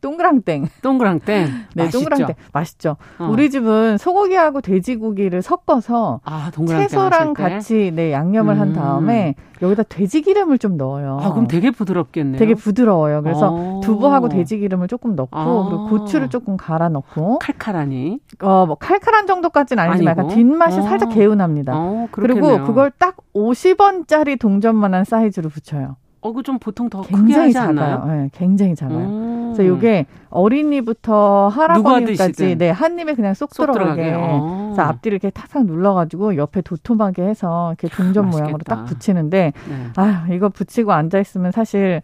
[0.00, 0.68] 동그랑땡.
[0.82, 1.44] 동그랑땡.
[1.74, 1.98] 네, 맛있죠?
[1.98, 2.36] 동그랑땡.
[2.52, 2.96] 맛있죠.
[3.18, 3.28] 어.
[3.30, 8.60] 우리 집은 소고기하고 돼지고기를 섞어서 아, 채소랑 같이 네, 양념을 음.
[8.60, 11.18] 한 다음에 여기다 돼지 기름을 좀 넣어요.
[11.20, 12.38] 아, 그럼 되게 부드럽겠네요.
[12.38, 13.22] 되게 부드러워요.
[13.22, 13.80] 그래서 어.
[13.82, 15.66] 두부하고 돼지 기름을 조금 넣고 아.
[15.68, 18.20] 그리고 고추를 조금 갈아 넣고 칼칼하니?
[18.40, 20.28] 어, 뭐 칼칼한 정도까지는 아니지만 아니고?
[20.28, 20.82] 약간 뒷맛이 어.
[20.82, 21.72] 살짝 개운합니다.
[21.76, 25.96] 어, 그리고 그걸 딱 50원짜리 동전만한 사이즈로 붙여요.
[26.22, 28.04] 어, 그 좀 보통 더 하지 작아요.
[28.06, 28.98] 네, 굉장히 작아요.
[28.98, 29.52] 음.
[29.54, 34.14] 그래서 이게 어린이부터 할아버지까지 네, 한 입에 그냥 쏙, 쏙 들어가게.
[34.16, 34.72] 어.
[34.74, 39.52] 그래서 앞뒤를 이렇게 탁탁 눌러 가지고 옆에 도톰하게 해서 이렇게 동전 아, 모양으로 딱 붙이는데
[39.68, 39.86] 네.
[39.96, 42.02] 아 이거 붙이고 앉아 있으면 사실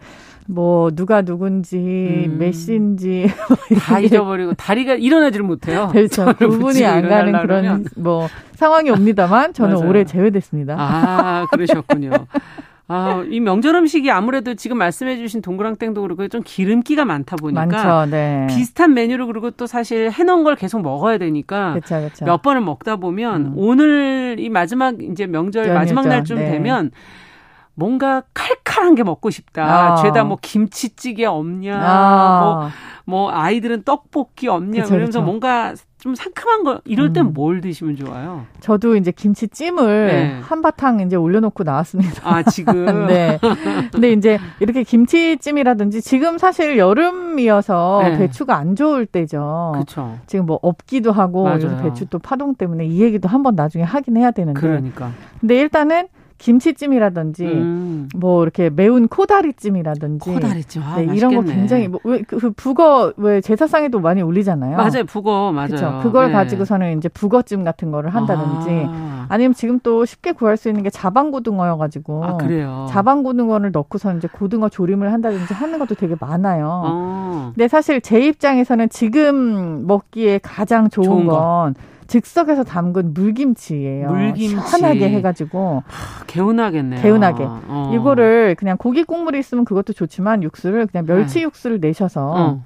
[0.48, 1.76] 뭐 누가 누군지
[2.28, 2.38] 음.
[2.38, 3.26] 메시인지
[3.80, 5.88] 다 잊어버리고 다리가 일어나지를 못해요.
[5.92, 6.26] 그렇죠.
[6.36, 10.76] 구분이 안 가는 그런 뭐 상황이 옵니다만 저는 올해 제외됐습니다.
[10.78, 12.10] 아 그러셨군요.
[12.88, 18.46] 아, 이 명절 음식이 아무래도 지금 말씀해주신 동그랑땡도 그렇고 좀 기름기가 많다 보니까 많죠, 네.
[18.48, 22.24] 비슷한 메뉴를 그리고 또 사실 해놓은 걸 계속 먹어야 되니까 그쵸, 그쵸.
[22.24, 23.52] 몇 번을 먹다 보면 음.
[23.56, 25.78] 오늘 이 마지막 이제 명절 연휴죠.
[25.78, 26.50] 마지막 날쯤 네.
[26.52, 26.92] 되면
[27.74, 29.64] 뭔가 칼칼한 게 먹고 싶다.
[29.64, 29.96] 아.
[29.96, 32.40] 죄다 뭐 김치찌개 없냐, 아.
[32.40, 32.70] 뭐,
[33.06, 35.24] 뭐 아이들은 떡볶이 없냐, 그쵸, 그러면서 그쵸.
[35.24, 37.60] 뭔가 좀 상큼한 거 이럴 땐뭘 음.
[37.60, 38.46] 드시면 좋아요?
[38.60, 40.40] 저도 이제 김치찜을 네.
[40.42, 42.20] 한바탕 이제 올려놓고 나왔습니다.
[42.22, 43.06] 아 지금.
[43.06, 43.38] 네.
[43.92, 48.18] 근데 이제 이렇게 김치찜이라든지 지금 사실 여름이어서 네.
[48.18, 49.70] 배추가 안 좋을 때죠.
[49.74, 50.18] 그렇죠.
[50.26, 51.48] 지금 뭐 없기도 하고
[51.82, 54.60] 배추 또 파동 때문에 이 얘기도 한번 나중에 하긴 해야 되는데.
[54.60, 55.12] 그러니까.
[55.40, 58.08] 근데 일단은 김치찜이라든지 음.
[58.14, 63.40] 뭐 이렇게 매운 코다리찜이라든지 코다리찜 아, 네, 이런 거 굉장히 뭐왜 그, 그 북어 왜
[63.40, 64.76] 제사상에도 많이 올리잖아요.
[64.76, 65.68] 맞아요, 북어 맞아요.
[65.68, 66.00] 그쵸?
[66.02, 66.32] 그걸 네.
[66.32, 68.86] 가지고서는 이제 북어찜 같은 거를 한다든지
[69.28, 69.36] 아.
[69.36, 72.86] 니면 지금 또 쉽게 구할 수 있는 게 자방고등어여가지고 아, 그래요.
[72.90, 76.82] 자방고등어를 넣고서 이제 고등어 조림을 한다든지 하는 것도 되게 많아요.
[76.86, 77.52] 아.
[77.54, 81.80] 근데 사실 제 입장에서는 지금 먹기에 가장 좋은, 좋은 건 거.
[82.06, 84.08] 즉석에서 담근 물김치예요.
[84.10, 84.48] 물김치.
[84.48, 85.82] 시원하게 해가지고.
[85.86, 87.02] 하, 개운하겠네요.
[87.02, 87.44] 개운하게.
[87.46, 87.92] 어.
[87.94, 91.42] 이거를 그냥 고기 국물이 있으면 그것도 좋지만 육수를 그냥 멸치 네.
[91.42, 92.64] 육수를 내셔서 어.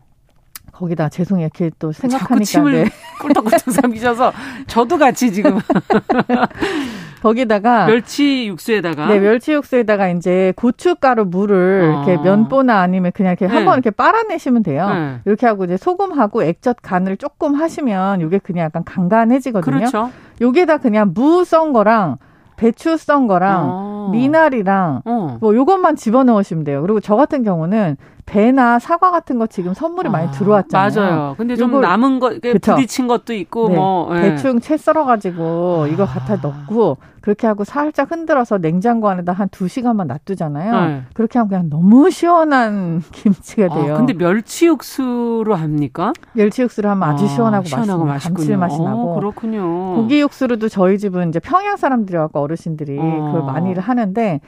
[0.72, 1.46] 거기다 죄송해요.
[1.46, 2.90] 이렇게 또 생각하니까 침을 네.
[3.20, 4.32] 꿀떡꿀떡 삼키셔서
[4.66, 5.58] 저도 같이 지금
[7.22, 12.02] 거기다가 멸치 육수에다가 네 멸치 육수에다가 이제 고춧가루 물을 어.
[12.04, 13.54] 이렇게 면보나 아니면 그냥 이렇게 네.
[13.54, 14.88] 한번 이렇게 빨아내시면 돼요.
[14.88, 15.20] 네.
[15.24, 19.76] 이렇게 하고 이제 소금하고 액젓 간을 조금 하시면 이게 그냥 약간 간간해지거든요.
[19.78, 20.10] 그렇죠.
[20.40, 22.16] 요게다 그냥 무 썬 거랑
[22.56, 24.08] 배추 썬 거랑 어.
[24.12, 25.38] 미나리랑 어.
[25.40, 26.82] 뭐 요것만 집어넣으시면 돼요.
[26.82, 27.96] 그리고 저 같은 경우는
[28.30, 31.10] 배나 사과 같은 거 지금 선물이 아, 많이 들어왔잖아요.
[31.10, 31.34] 맞아요.
[31.36, 32.76] 근데 좀 남은 거 그쵸?
[32.76, 33.74] 부딪힌 것도 있고 네.
[33.74, 34.20] 뭐 네.
[34.22, 39.66] 대충 채 썰어 가지고 이거 갖다 넣고 그렇게 하고 살짝 흔들어서 냉장고 안에다 한 두
[39.66, 40.86] 시간만 놔두잖아요.
[40.86, 41.02] 네.
[41.12, 43.94] 그렇게 하면 그냥 너무 시원한 김치가 아, 돼요.
[43.94, 46.12] 아, 근데 멸치 육수로 합니까?
[46.34, 49.14] 멸치 육수로 하면 아주 아, 시원하고, 시원하고 맛있고 감칠맛이 나고.
[49.16, 49.96] 그렇군요.
[49.96, 53.32] 고기 육수로도 저희 집은 이제 평양 사람들이 갖고 어르신들이 어.
[53.32, 54.40] 그걸 많이들 하는데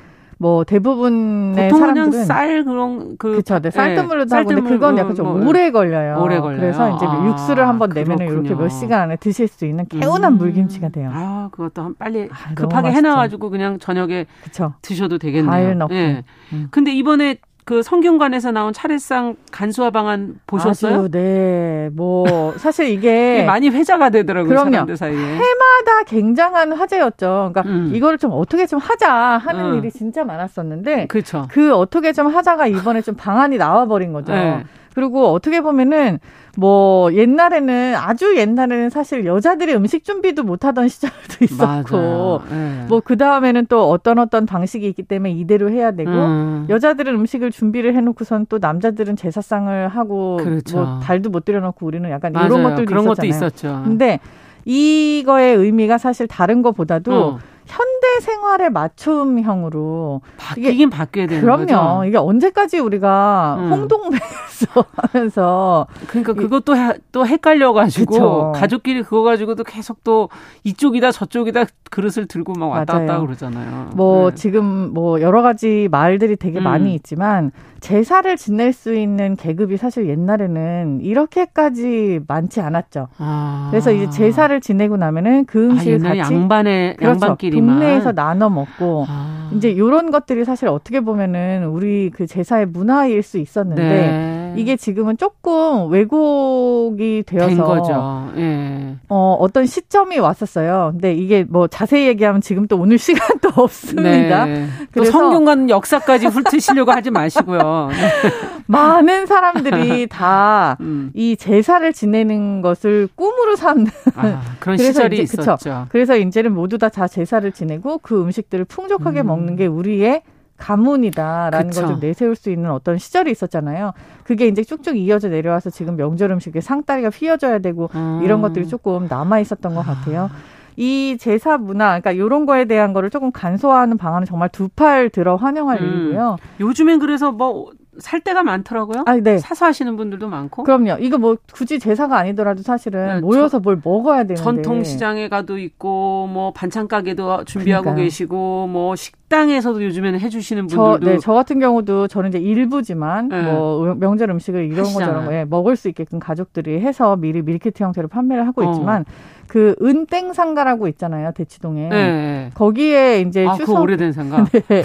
[0.42, 5.26] 뭐 대부분의 사람들은 쌀 그런 그 그쵸, 네, 쌀뜨물로도 네, 하고 근데 그건 약간 좀
[5.26, 6.20] 뭐, 오래 걸려요.
[6.20, 6.60] 오래 걸려요.
[6.60, 10.38] 그래서 이제 아, 육수를 한번 내면은 이렇게 몇 시간 안에 드실 수 있는 개운한 음.
[10.38, 11.10] 물김치가 돼요.
[11.14, 14.74] 아 그것도 한 빨리 아, 급하게 해놔가지고 그냥 저녁에 그쵸.
[14.82, 15.48] 드셔도 되겠네요.
[15.48, 15.94] 과일 넣고.
[15.94, 16.24] 네.
[16.52, 16.66] 음.
[16.72, 21.00] 근데 이번에 그 성균관에서 나온 차례상 간수화 방안 보셨어요?
[21.00, 21.90] 아주, 네.
[21.92, 24.48] 뭐 사실 이게 많이 회자가 되더라고요.
[24.48, 24.70] 그럼요.
[24.72, 25.16] 사람들 사이에.
[25.16, 27.52] 해마다 굉장한 화제였죠.
[27.52, 27.92] 그러니까 음.
[27.94, 29.78] 이거를 좀 어떻게 좀 하자 하는 음.
[29.78, 31.46] 일이 진짜 많았었는데 그렇죠.
[31.50, 34.32] 그 어떻게 좀 하자가 이번에 좀 방안이 나와 버린 거죠.
[34.32, 34.64] 네.
[34.94, 36.18] 그리고 어떻게 보면은
[36.56, 42.84] 뭐 옛날에는 아주 옛날에는 사실 여자들이 음식 준비도 못하던 시절도 있었고 네.
[42.88, 46.66] 뭐그 다음에는 또 어떤 어떤 방식이 있기 때문에 이대로 해야 되고 음.
[46.68, 50.76] 여자들은 음식을 준비를 해놓고선 또 남자들은 제사상을 하고 그렇죠.
[50.76, 52.46] 뭐 달도 못 들여놓고 우리는 약간 맞아요.
[52.46, 53.14] 이런 것들도 그런 있었잖아요.
[53.14, 53.82] 것도 있었죠.
[53.84, 54.20] 근데
[54.64, 57.38] 이거의 의미가 사실 다른 것보다도 어.
[57.66, 61.66] 현대 생활에 맞춤형으로 바뀌긴 바뀌어야 되는 그럼요.
[61.66, 62.04] 거죠.
[62.06, 63.70] 이게 언제까지 우리가 음.
[63.72, 68.52] 홍동배에서 하면서 그러니까 그것도 해, 또 헷갈려가지고 그쵸.
[68.54, 70.28] 가족끼리 그거 가지고도 계속 또
[70.64, 73.06] 이쪽이다 저쪽이다 그릇을 들고 막 왔다 맞아요.
[73.06, 73.90] 갔다 그러잖아요.
[73.94, 74.36] 뭐 네.
[74.36, 76.64] 지금 뭐 여러 가지 말들이 되게 음.
[76.64, 83.08] 많이 있지만 제사를 지낼 수 있는 계급이 사실 옛날에는 이렇게까지 많지 않았죠.
[83.18, 83.68] 아.
[83.70, 87.10] 그래서 이제 제사를 지내고 나면은 그 아, 음식을 아, 같이 양반의 그렇죠.
[87.24, 89.50] 양반끼리만 동네에서 나눠 먹고 아.
[89.56, 94.41] 이제 이런 것들이 사실 어떻게 보면은 우리 그 제사의 문화일 수 있었는데 네.
[94.56, 98.32] 이게 지금은 조금 왜곡이 되어서 거죠.
[98.36, 98.96] 예.
[99.08, 100.90] 어, 어떤 시점이 왔었어요.
[100.92, 104.46] 근데 이게 뭐 자세히 얘기하면 지금 또 오늘 시간도 없습니다.
[104.46, 104.66] 네.
[104.90, 107.88] 그래서 성균관 역사까지 훑으시려고 하지 마시고요.
[107.90, 107.96] 네.
[108.66, 111.12] 많은 사람들이 다이 음.
[111.38, 115.56] 제사를 지내는 것을 꿈으로 삼는 아, 그런 시절이 이제, 있었죠.
[115.56, 115.86] 그쵸?
[115.90, 119.26] 그래서 이제는 모두 다, 다 제사를 지내고 그 음식들을 풍족하게 음.
[119.26, 120.22] 먹는 게 우리의
[120.58, 123.92] 가문이다라는 걸 좀 내세울 수 있는 어떤 시절이 있었잖아요.
[124.24, 128.20] 그게 이제 쭉쭉 이어져 내려와서 지금 명절 음식에 상다리가 휘어져야 되고 음.
[128.22, 130.30] 이런 것들이 조금 남아 있었던 것 같아요.
[130.76, 135.36] 이 제사 문화, 그러니까 이런 거에 대한 거를 조금 간소화하는 방안은 정말 두 팔 들어
[135.36, 135.84] 환영할 음.
[135.86, 136.36] 일이고요.
[136.60, 137.70] 요즘엔 그래서 뭐
[138.02, 139.04] 살 때가 많더라고요.
[139.06, 139.38] 아, 네.
[139.38, 140.64] 사서 하시는 분들도 많고.
[140.64, 140.96] 그럼요.
[141.00, 144.42] 이거 뭐 굳이 제사가 아니더라도 사실은 네, 모여서 저, 뭘 먹어야 되는데.
[144.42, 148.04] 전통 시장에 가도 있고 뭐 반찬 가게도 준비하고 그러니까요.
[148.04, 152.38] 계시고 뭐 식, 식당에서도 요즘에는 해 주시는 분들도 저, 네, 저 같은 경우도 저는 이제
[152.38, 153.40] 일부지만 네.
[153.42, 158.08] 뭐 명절 음식을 이런 거 저런 거에 먹을 수 있게끔 가족들이 해서 미리 밀키트 형태로
[158.08, 158.70] 판매를 하고 어.
[158.70, 159.06] 있지만
[159.52, 162.50] 그 은땡 상가라고 있잖아요 대치동에 네.
[162.54, 164.82] 거기에 이제 아, 추석 그 오래된 상가 네.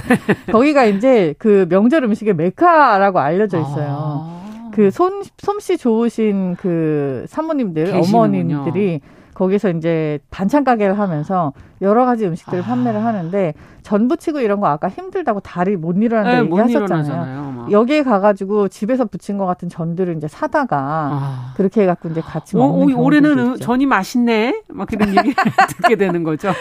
[0.52, 3.88] 거기가 이제 그 명절 음식의 메카라고 알려져 있어요.
[3.90, 4.70] 아.
[4.74, 8.58] 그 손, 솜씨 좋으신 그 사모님들, 계시는군요.
[8.58, 9.00] 어머님들이
[9.36, 12.66] 거기서 이제 반찬 가게를 하면서 여러 가지 음식들을 아.
[12.66, 13.54] 판매를 하는데
[13.88, 17.68] 전 부 치고 이런 거 아까 힘들다고 다리 못 일어난다 네, 얘기하셨잖아요.
[17.72, 20.78] 여기에 가가지고 집에서 부친 것 같은 전들을 이제 사다가
[21.12, 21.54] 아.
[21.58, 23.60] 그렇게 해갖고 이제 같이 먹는 오, 올해는 있죠.
[23.66, 24.62] 전이 맛있네.
[24.70, 25.34] 막 그런 얘기
[25.70, 26.52] 듣게 되는 거죠.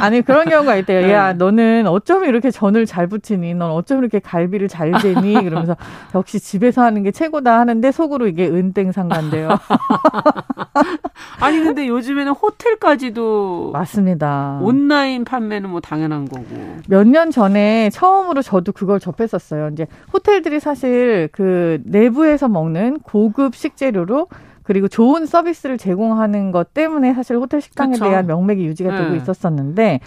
[0.00, 1.02] 아니 그런 경우가 있대요.
[1.06, 1.12] 네.
[1.12, 3.54] 야 너는 어쩜 이렇게 전을 잘 부치니?
[3.54, 5.34] 넌 어쩜 이렇게 갈비를 잘 재니?
[5.34, 5.76] 그러면서
[6.16, 9.50] 역시 집에서 하는 게 최고다 하는데 속으로 이게 은땡상가인데요.
[11.40, 14.58] 아니 근데 요즘에는 호텔까지도 맞습니다.
[14.62, 16.46] 온라인 판매는 뭐 당연한 거고.
[16.88, 19.68] 몇 년 전에 처음으로 저도 그걸 접했었어요.
[19.72, 24.28] 이제 호텔들이 사실 그 내부에서 먹는 고급 식재료로
[24.62, 28.04] 그리고 좋은 서비스를 제공하는 것 때문에 사실 호텔 식당에 그쵸.
[28.06, 29.04] 대한 명맥이 유지가 네.
[29.04, 30.00] 되고 있었었는데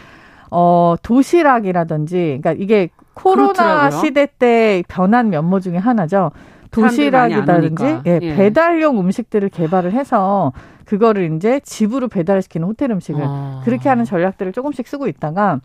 [0.51, 3.99] 어 도시락이라든지 그러니까 이게 코로나 그렇더라고요.
[4.01, 6.31] 시대 때 변한 면모 중에 하나죠.
[6.71, 8.35] 도시락이라든지 예, 예.
[8.35, 10.51] 배달용 음식들을 개발을 해서
[10.85, 13.61] 그거를 이제 집으로 배달시키는 호텔 음식을 아.
[13.63, 15.59] 그렇게 하는 전략들을 조금씩 쓰고 있다가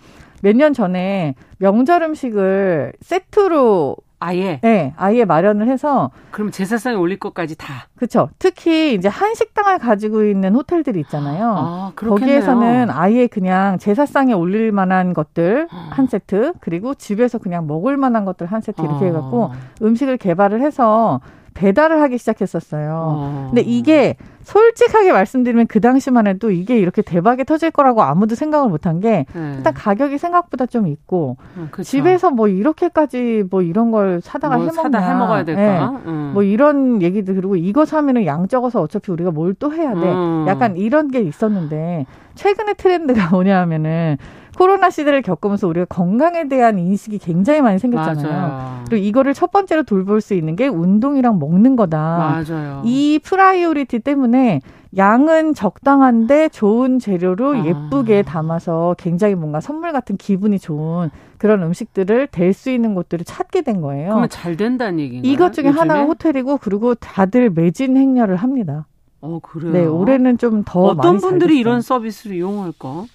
[0.45, 7.57] 몇 년 전에 명절 음식을 세트로 아예 네, 아예 마련을 해서 그럼 제사상에 올릴 것까지
[7.57, 7.89] 다.
[7.97, 8.29] 그렇죠.
[8.39, 11.55] 특히 이제 한식당을 가지고 있는 호텔들이 있잖아요.
[11.57, 15.89] 아, 거기에서는 아예 그냥 제사상에 올릴 만한 것들 아.
[15.91, 19.09] 한 세트 그리고 집에서 그냥 먹을 만한 것들 한 세트 이렇게 아.
[19.09, 19.51] 해갖고
[19.83, 21.21] 음식을 개발을 해서
[21.55, 22.91] 배달을 하기 시작했었어요.
[23.17, 23.47] 어.
[23.49, 29.01] 근데 이게 솔직하게 말씀드리면 그 당시만 해도 이게 이렇게 대박이 터질 거라고 아무도 생각을 못한
[29.01, 29.55] 게 네.
[29.57, 34.83] 일단 가격이 생각보다 좀 있고 어, 집에서 뭐 이렇게까지 뭐 이런 걸 사다가 뭐 해먹냐
[34.83, 36.11] 사다 해 먹어야 될까 네.
[36.11, 36.31] 음.
[36.35, 40.45] 뭐 이런 얘기들 그리고 이거 사면은 양 적어서 어차피 우리가 뭘 또 해야 돼 음.
[40.49, 44.19] 약간 이런 게 있었는데 최근에 트렌드가 뭐냐면은
[44.57, 48.29] 코로나 시대를 겪으면서 우리가 건강에 대한 인식이 굉장히 많이 생겼잖아요.
[48.29, 48.85] 맞아요.
[48.89, 52.45] 그리고 이거를 첫 번째로 돌볼 수 있는 게 운동이랑 먹는 거다.
[52.49, 52.83] 맞아요.
[52.85, 54.61] 이 priority 때문에
[54.97, 57.65] 양은 적당한데 좋은 재료로 아.
[57.67, 63.63] 예쁘게 담아서 굉장히 뭔가 선물 같은 기분이 좋은 그런 음식들을 될 수 있는 곳들을 찾게
[63.63, 64.11] 된 거예요.
[64.11, 65.33] 그러면 잘 된다는 얘기인가요?
[65.33, 65.79] 이것 중에 요즘에?
[65.81, 68.87] 하나가 호텔이고 그리고 다들 매진 행렬을 합니다.
[69.21, 69.73] 어, 그래요?
[69.73, 73.07] 네, 올해는 좀 더 어떤 분들이 이런 서비스를 이용할까?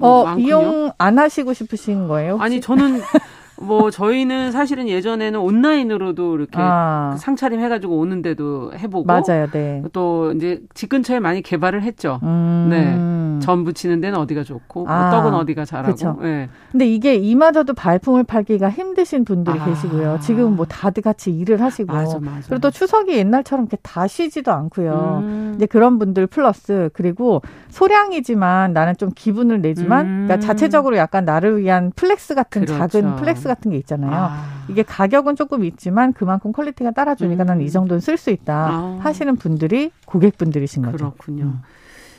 [0.00, 0.46] 어, 많군요?
[0.46, 2.32] 이용 안 하시고 싶으신 거예요?
[2.32, 2.44] 혹시?
[2.44, 3.00] 아니, 저는
[3.60, 7.14] 뭐 저희는 사실은 예전에는 온라인으로도 이렇게 아.
[7.18, 9.82] 상차림 해가지고 오는데도 해보고 맞아요, 네.
[9.92, 12.18] 또 이제 집 근처에 많이 개발을 했죠.
[12.22, 12.68] 음.
[12.70, 13.42] 네.
[13.44, 15.10] 전 부치는 데는 어디가 좋고 뭐 아.
[15.10, 15.92] 떡은 어디가 잘하고.
[15.92, 16.18] 그쵸.
[16.22, 16.48] 네.
[16.70, 19.64] 근데 이게 이마저도 발품을 팔기가 힘드신 분들이 아.
[19.64, 20.18] 계시고요.
[20.22, 22.40] 지금 뭐 다들 같이 일을 하시고 맞아, 맞아.
[22.46, 25.22] 그리고 또 추석이 옛날처럼 이렇게 다 쉬지도 않고요.
[25.24, 25.52] 음.
[25.56, 30.24] 이제 그런 분들 플러스 그리고 소량이지만 나는 좀 기분을 내지만 음.
[30.26, 32.78] 그러니까 자체적으로 약간 나를 위한 flex 같은 그렇죠.
[32.78, 34.12] 작은 flex 같은 게 있잖아요.
[34.12, 34.44] 아.
[34.68, 37.46] 이게 가격은 조금 있지만 그만큼 quality가 따라주니까 음.
[37.46, 38.98] 나는 이 정도는 쓸 수 있다 아.
[39.02, 40.96] 하시는 분들이 고객분들이신 거죠.
[40.96, 41.44] 그렇군요.
[41.44, 41.62] 음.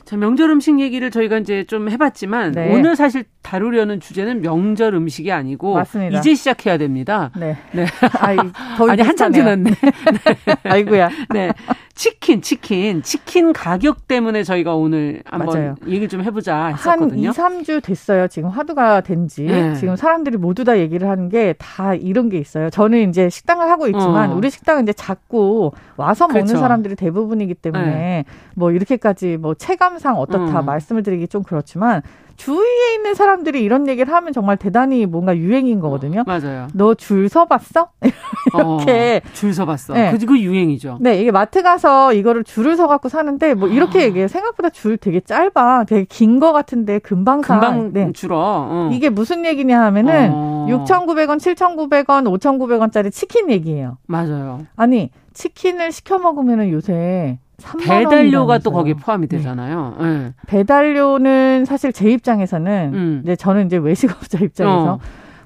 [0.05, 2.73] 자, 명절 음식 얘기를 저희가 이제 좀 해봤지만 네.
[2.73, 6.19] 오늘 사실 다루려는 주제는 명절 음식이 아니고 맞습니다.
[6.19, 7.31] 이제 시작해야 됩니다.
[7.37, 7.57] 네.
[7.71, 7.85] 네.
[8.19, 8.37] 아이,
[8.89, 9.71] 아니 한참 지났네.
[9.71, 10.55] 네.
[10.69, 11.09] 아이고야.
[11.33, 11.53] 네.
[11.95, 15.75] 치킨, 치킨, 치킨 가격 때문에 저희가 오늘 한번 맞아요.
[15.85, 17.31] 얘기를 좀 해보자 했었거든요.
[17.31, 18.27] 한 2, 3주 됐어요.
[18.27, 19.43] 지금 화두가 된지.
[19.43, 19.75] 네.
[19.75, 22.69] 지금 사람들이 모두 다 얘기를 하는 게 다 이런 게 있어요.
[22.71, 24.35] 저는 이제 식당을 하고 있지만 어.
[24.35, 26.59] 우리 식당은 이제 작고 와서 먹는 그렇죠.
[26.59, 28.25] 사람들이 대부분이기 때문에 네.
[28.55, 30.65] 뭐 이렇게까지 뭐 체감상 어떻다 음.
[30.65, 32.01] 말씀을 드리기 좀 그렇지만
[32.35, 36.21] 주위에 있는 사람들이 이런 얘기를 하면 정말 대단히 뭔가 유행인 거거든요.
[36.21, 36.67] 어, 맞아요.
[36.73, 37.89] 너 줄 서봤어?
[38.55, 39.93] 이렇게 어, 줄 서봤어.
[39.93, 40.11] 네.
[40.11, 40.97] 그, 그 유행이죠.
[41.01, 44.03] 네, 이게 마트 가서 이거를 줄을 서 갖고 사는데 뭐 이렇게 아.
[44.03, 44.27] 얘기해.
[44.27, 47.59] 생각보다 줄 되게 짧아, 되게 긴 거 같은데 금방 사.
[47.59, 48.11] 금방 네.
[48.13, 48.37] 줄어.
[48.69, 48.89] 어.
[48.91, 50.67] 이게 무슨 얘기냐 하면은 어.
[50.69, 53.97] 6,900원, 7,900원, 5,900원짜리 치킨 얘기예요.
[54.07, 54.61] 맞아요.
[54.75, 57.37] 아니 치킨을 시켜 먹으면은 요새
[57.81, 59.37] 배달료가 또 거기에 포함이 네.
[59.37, 59.95] 되잖아요.
[59.99, 60.05] 네.
[60.05, 60.33] 네.
[60.47, 63.21] 배달료는 사실 제 입장에서는 음.
[63.23, 64.99] 이제 저는 이제 외식업자 입장에서 어.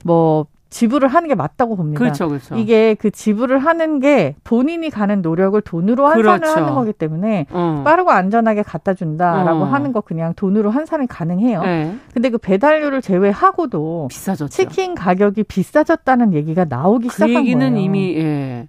[0.03, 1.99] 뭐 지불을 하는 게 맞다고 봅니다.
[1.99, 2.55] 그렇죠, 그렇죠.
[2.55, 6.59] 이게 그 지불을 하는 게 본인이 가는 노력을 돈으로 환산을 그렇죠.
[6.59, 7.83] 하는 거기 때문에 어.
[7.85, 9.65] 빠르고 안전하게 갖다 준다라고 어.
[9.65, 11.61] 하는 거 그냥 돈으로 환산이 가능해요.
[11.61, 11.95] 네.
[12.13, 14.49] 근데 그 배달료를 제외하고도 비싸졌죠.
[14.49, 18.67] 치킨 가격이 비싸졌다는 얘기가 나오기 그 시작한 얘기는 이미 예.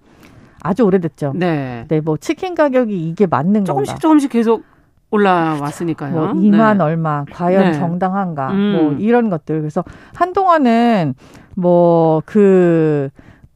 [0.61, 1.33] 아주 오래됐죠.
[1.35, 1.85] 네.
[1.87, 3.99] 네, 뭐 치킨 가격이 이게 맞는 조금씩 건가?
[3.99, 4.63] 조금씩 계속
[5.11, 6.11] 올라왔으니까요.
[6.13, 6.83] 뭐 2만 네.
[6.83, 7.73] 얼마, 과연 네.
[7.73, 8.73] 정당한가, 음.
[8.73, 9.59] 뭐 이런 것들.
[9.59, 9.83] 그래서
[10.13, 11.15] 한동안은
[11.55, 13.09] 뭐 그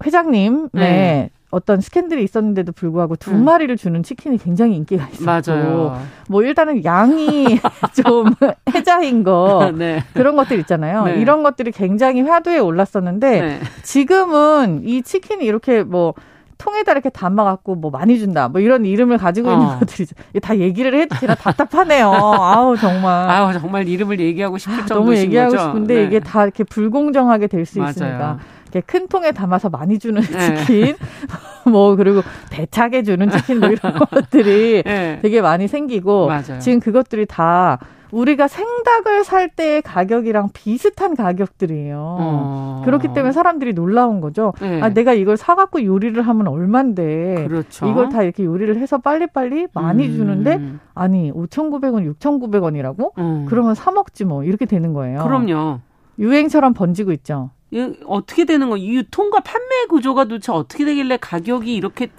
[0.05, 1.29] 회장님의 네.
[1.51, 3.45] 어떤 스캔들이 있었는데도 불구하고 두 음.
[3.45, 6.01] 마리를 주는 치킨이 굉장히 인기가 있었고 맞아요.
[6.27, 7.45] 뭐 일단은 양이
[8.03, 8.33] 좀
[8.73, 10.03] 해자인 거 네.
[10.13, 11.05] 그런 것들 있잖아요.
[11.05, 11.17] 네.
[11.19, 13.59] 이런 것들이 굉장히 화두에 올랐었는데 네.
[13.83, 16.15] 지금은 이 치킨이 이렇게 뭐
[16.57, 19.79] 통에다 이렇게 담아갖고 뭐 많이 준다 뭐 이런 이름을 가지고 있는 어.
[19.79, 20.07] 것들이
[20.41, 22.09] 다 얘기를 해도 제가 답답하네요.
[22.13, 23.29] 아우 정말.
[23.29, 25.63] 아우 정말 이름을 얘기하고 싶을 정도신 너무 얘기하고 거죠?
[25.63, 26.03] 싶은데 네.
[26.05, 28.39] 이게 다 이렇게 불공정하게 될 수 있으니까.
[28.71, 30.55] 이렇게 큰 통에 담아서 많이 주는 네.
[30.65, 30.95] 치킨,
[31.71, 35.19] 뭐 그리고 대차게 주는 치킨 뭐 이런 것들이 네.
[35.21, 36.59] 되게 많이 생기고 맞아요.
[36.59, 37.77] 지금 그것들이 다
[38.13, 41.97] 우리가 생닭을 살 때의 가격이랑 비슷한 가격들이에요.
[41.97, 42.81] 어.
[42.85, 44.53] 그렇기 때문에 사람들이 놀라운 거죠.
[44.61, 44.81] 네.
[44.81, 47.45] 아, 내가 이걸 사갖고 요리를 하면 얼만데.
[47.47, 47.87] 그렇죠.
[47.87, 50.15] 이걸 다 이렇게 요리를 해서 빨리빨리 많이 음.
[50.15, 50.61] 주는데,
[50.93, 53.17] 아니, 5,900원, 6,900원이라고?
[53.17, 53.45] 음.
[53.49, 54.43] 그러면 사 먹지 뭐.
[54.43, 55.23] 이렇게 되는 거예요.
[55.23, 55.79] 그럼요.
[56.19, 57.49] 유행처럼 번지고 있죠.
[58.05, 58.79] 어떻게 되는 거?
[58.79, 62.09] 유통과 판매 구조가 도대체 어떻게 되길래 가격이 이렇게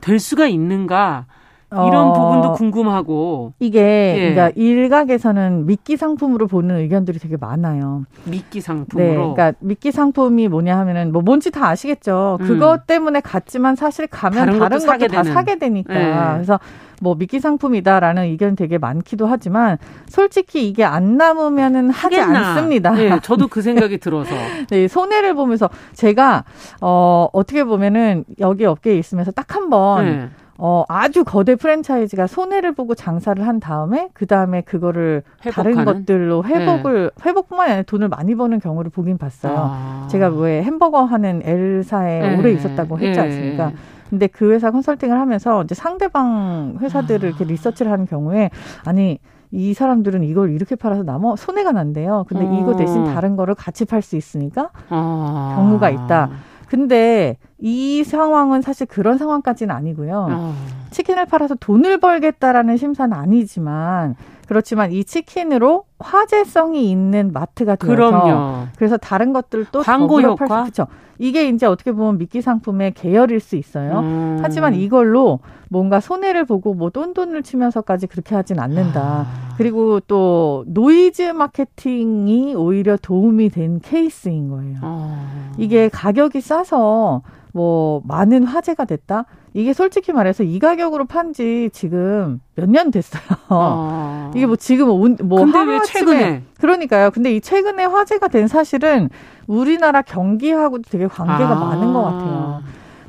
[0.00, 1.26] 될 수가 있는가?
[1.72, 4.30] 이런 어, 부분도 궁금하고 이게 예.
[4.34, 8.04] 그러니까 일각에서는 미끼 상품으로 보는 의견들이 되게 많아요.
[8.24, 9.08] 미끼 상품으로.
[9.08, 12.38] 네, 그러니까 미끼 상품이 뭐냐 하면은 뭐 뭔지 다 아시겠죠.
[12.40, 12.46] 음.
[12.46, 15.94] 그것 때문에 갔지만 사실 가면 다른, 다른 것도, 것도 다 사게 되니까.
[15.94, 16.34] 예.
[16.34, 16.60] 그래서
[17.00, 22.50] 뭐 미끼 상품이다라는 의견 되게 많기도 하지만 솔직히 이게 안 남으면은 하지 하겠나.
[22.50, 22.92] 않습니다.
[22.92, 24.30] 네, 저도 그 생각이 들어서.
[24.70, 26.44] 네, 손해를 보면서 제가
[26.80, 30.28] 어 어떻게 보면은 여기 업계에 있으면서 딱 한번 네.
[30.58, 35.72] 어, 아주 거대 프랜차이즈가 손해를 보고 장사를 한 다음에 그 다음에 그거를 회복하는?
[35.72, 37.28] 다른 것들로 회복을 네.
[37.28, 39.54] 회복뿐만 아니라 돈을 많이 버는 경우를 보긴 봤어요.
[39.56, 40.08] 아.
[40.10, 42.38] 제가 왜 햄버거 하는 L사에 네.
[42.38, 43.26] 오래 있었다고 했지 네.
[43.26, 43.66] 않습니까?
[43.68, 43.74] 네.
[44.10, 47.28] 근데 그 회사 컨설팅을 하면서 이제 상대방 회사들을 아.
[47.28, 48.50] 이렇게 리서치를 하는 경우에
[48.84, 49.18] 아니
[49.50, 52.24] 이 사람들은 이걸 이렇게 팔아서 남어 손해가 난대요.
[52.28, 52.58] 근데 어.
[52.60, 55.54] 이거 대신 다른 거를 같이 팔 수 있으니까 아.
[55.56, 56.30] 경우가 있다.
[56.68, 60.26] 근데 이 상황은 사실 그런 상황까지는 아니고요.
[60.30, 60.54] 어.
[60.90, 64.16] 치킨을 팔아서 돈을 벌겠다라는 심사는 아니지만
[64.48, 68.66] 그렇지만 이 치킨으로 화제성이 있는 마트가 되어서 그럼요.
[68.76, 70.88] 그래서 다른 것들도 광고 효과 그렇죠.
[71.18, 74.00] 이게 이제 어떻게 보면 미끼 상품의 계열일 수 있어요.
[74.00, 74.38] 음.
[74.42, 75.38] 하지만 이걸로
[75.70, 79.00] 뭔가 손해를 보고 뭐 똔똔을 치면서까지 그렇게 하진 않는다.
[79.00, 79.54] 아.
[79.56, 84.78] 그리고 또 노이즈 마케팅이 오히려 도움이 된 케이스인 거예요.
[84.82, 85.52] 아.
[85.58, 87.22] 이게 가격이 싸서
[87.52, 89.26] 뭐 많은 화제가 됐다.
[89.54, 93.22] 이게 솔직히 말해서 이 가격으로 판 지 지금 몇 년 됐어요.
[93.48, 94.30] 아.
[94.36, 97.10] 이게 뭐 지금 온, 뭐 근데 왜 최근에 그러니까요.
[97.10, 99.10] 근데 이 최근에 화제가 된 사실은
[99.46, 101.54] 우리나라 경기하고도 되게 관계가 아.
[101.54, 102.62] 많은 것 같아요.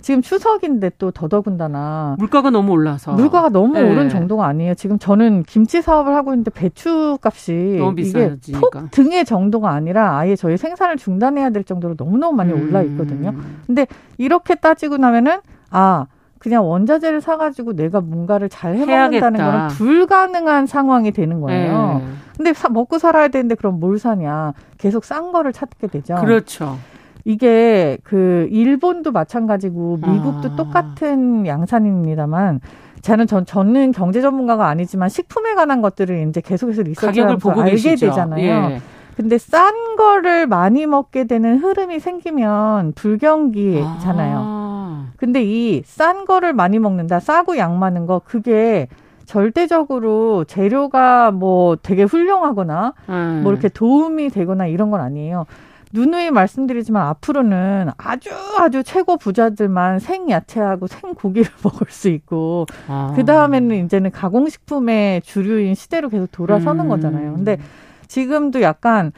[0.03, 3.81] 지금 추석인데 또 더더군다나 물가가 너무 올라서 물가가 너무 네.
[3.81, 4.75] 오른 정도가 아니에요.
[4.75, 10.57] 지금 저는 김치 사업을 하고 있는데 배추 값이 이게 톡 등의 정도가 아니라 아예 저희
[10.57, 12.61] 생산을 중단해야 될 정도로 너무너무 많이 음.
[12.61, 13.33] 올라 있거든요.
[13.65, 13.87] 근데
[14.17, 15.39] 이렇게 따지고 나면은
[15.71, 16.05] 아
[16.37, 22.01] 그냥 원자재를 사가지고 내가 뭔가를 잘 해먹는다는 거는 불가능한 상황이 되는 거예요.
[22.03, 22.13] 네.
[22.35, 24.53] 근데 사, 먹고 살아야 되는데 그럼 뭘 사냐?
[24.77, 26.15] 계속 싼 거를 찾게 되죠.
[26.15, 26.77] 그렇죠.
[27.25, 30.55] 이게 그 일본도 마찬가지고 미국도 아.
[30.55, 32.59] 똑같은 양산입니다만
[33.01, 38.07] 저는 전 저는 경제 전문가가 아니지만 식품에 관한 것들을 이제 계속해서 리서치하면서 알게 계시죠.
[38.07, 38.71] 되잖아요.
[38.71, 38.81] 예.
[39.15, 44.37] 근데 싼 거를 많이 먹게 되는 흐름이 생기면 불경기잖아요.
[44.43, 45.05] 아.
[45.17, 48.87] 근데 이 싼 거를 많이 먹는다, 싸고 양 많은 거 그게
[49.25, 53.39] 절대적으로 재료가 뭐 되게 훌륭하거나 음.
[53.43, 55.45] 뭐 이렇게 도움이 되거나 이런 건 아니에요.
[55.93, 63.13] 누누이 말씀드리지만 앞으로는 아주 아주 최고 부자들만 생야채하고 생고기를 먹을 수 있고 아.
[63.15, 66.89] 그 다음에는 이제는 가공식품의 주류인 시대로 계속 돌아서는 음.
[66.89, 67.33] 거잖아요.
[67.35, 67.59] 근데
[68.07, 69.11] 지금도 약간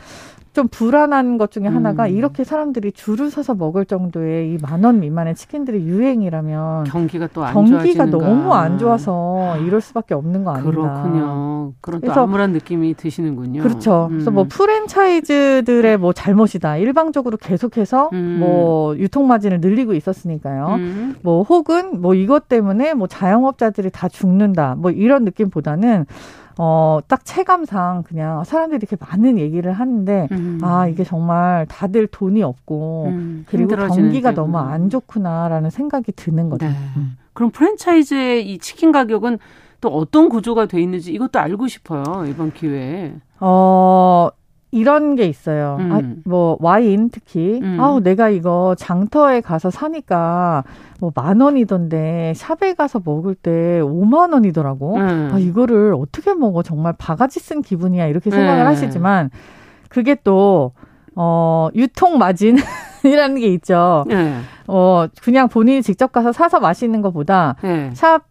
[0.55, 2.11] 좀 불안한 것 중에 하나가 음.
[2.11, 7.53] 이렇게 사람들이 줄을 서서 먹을 정도의 이 만 원 미만의 치킨들이 유행이라면 경기가 또 안
[7.53, 10.71] 경기가 너무 안 좋아서 이럴 수밖에 없는 거 아닌가.
[10.71, 11.73] 그렇군요.
[11.81, 13.61] 그런 또 암울한 느낌이 드시는군요.
[13.63, 14.05] 그렇죠.
[14.09, 14.13] 음.
[14.13, 16.77] 그래서 뭐 프랜차이즈들의 뭐 잘못이다.
[16.77, 18.37] 일방적으로 계속해서 음.
[18.39, 20.75] 뭐 유통 마진을 늘리고 있었으니까요.
[20.77, 21.15] 음.
[21.21, 24.75] 뭐 혹은 뭐 이것 때문에 뭐 자영업자들이 다 죽는다.
[24.77, 26.05] 뭐 이런 느낌보다는
[26.57, 30.59] 어, 딱 체감상 그냥 사람들이 이렇게 많은 얘기를 하는데, 음.
[30.61, 34.35] 아, 이게 정말 다들 돈이 없고, 음, 그리고 경기가 때문에.
[34.35, 36.65] 너무 안 좋구나라는 생각이 드는 거죠.
[36.65, 36.73] 네.
[36.97, 37.17] 음.
[37.33, 39.39] 그럼 프랜차이즈의 이 치킨 가격은
[39.81, 43.13] 또 어떤 구조가 돼 있는지 이것도 알고 싶어요, 이번 기회에.
[43.39, 44.29] 어,
[44.71, 45.77] 이런 게 있어요.
[45.79, 45.91] 음.
[45.91, 47.77] 아, 뭐 와인 특히 음.
[47.79, 50.63] 아우 내가 이거 장터에 가서 사니까
[50.99, 54.95] 뭐 만 원이던데 샵에 가서 먹을 때 5만 원이더라고.
[54.97, 55.29] 음.
[55.33, 56.61] 아 이거를 어떻게 먹어?
[56.63, 58.07] 정말 바가지 쓴 기분이야.
[58.07, 58.63] 이렇게 생각을 네.
[58.63, 59.29] 하시지만
[59.89, 60.71] 그게 또
[61.15, 62.57] 어, 유통 마진
[63.05, 64.03] 이라는 게 있죠.
[64.07, 64.35] 네.
[64.67, 67.91] 어, 그냥 본인이 직접 가서 사서 마시는 것보다 네.
[67.93, 68.23] 샵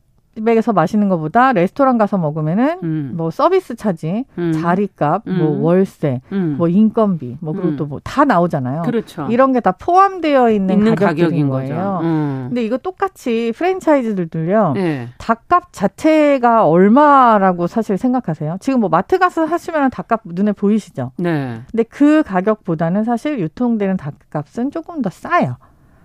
[0.43, 3.13] 백에서 마시는 것보다 레스토랑 가서 먹으면은 음.
[3.17, 4.53] 뭐 서비스 차지, 음.
[4.53, 5.39] 자리값, 뭐 음.
[5.39, 6.55] 뭐 월세, 음.
[6.57, 7.77] 뭐 인건비, 뭐 그리고 음.
[7.77, 8.83] 또뭐 다 나오잖아요.
[8.83, 9.27] 그렇죠.
[9.31, 12.01] 이런 게 다 포함되어 있는, 있는 가격인 거예요.
[12.03, 12.45] 음.
[12.49, 14.73] 근데 이거 똑같이 프랜차이즈들도요.
[14.75, 15.09] 네.
[15.19, 18.59] 닭값 자체가 얼마라고 사실 생각하세요?
[18.61, 21.13] 지금 뭐 마트 가서 사시면 닭값 눈에 보이시죠?
[21.17, 21.61] 네.
[21.71, 25.57] 근데 그 가격보다는 사실 유통되는 닭값은 조금 더 싸요.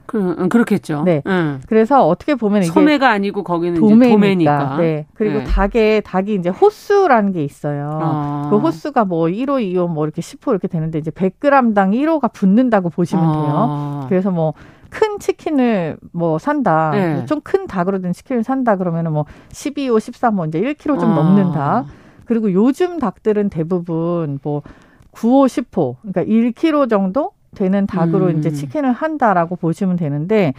[0.10, 1.04] 그, 그렇겠죠.
[1.04, 1.22] 네.
[1.28, 1.62] 응.
[1.68, 4.10] 그래서 어떻게 보면 이게 소매가 아니고 거기는 도매니까.
[4.10, 4.78] 도매니까.
[4.78, 5.06] 네.
[5.14, 5.44] 그리고 네.
[5.44, 8.00] 닭에 닭이 이제 호수라는 게 있어요.
[8.02, 8.48] 아.
[8.50, 13.24] 그 호수가 뭐 1호, 2호 뭐 이렇게 10호 이렇게 되는데 이제 100g당 1호가 붙는다고 보시면
[13.24, 13.32] 아.
[13.32, 14.06] 돼요.
[14.10, 14.54] 그래서 뭐
[14.90, 16.92] 큰 치킨을 뭐 산다.
[16.92, 17.26] 네.
[17.26, 21.16] 좀큰 닭으로 된 치킨을 산다 그러면은 뭐 12호, 13호 뭐 이제 1kg 좀 아.
[21.16, 21.86] 넘는 닭.
[22.26, 24.62] 그리고 요즘 닭들은 대부분 뭐
[25.12, 28.38] 9호, 10호, 그러니까 1kg 정도 되는 닭으로 음.
[28.38, 30.54] 이제 치킨을 한다라고 보시면 되는데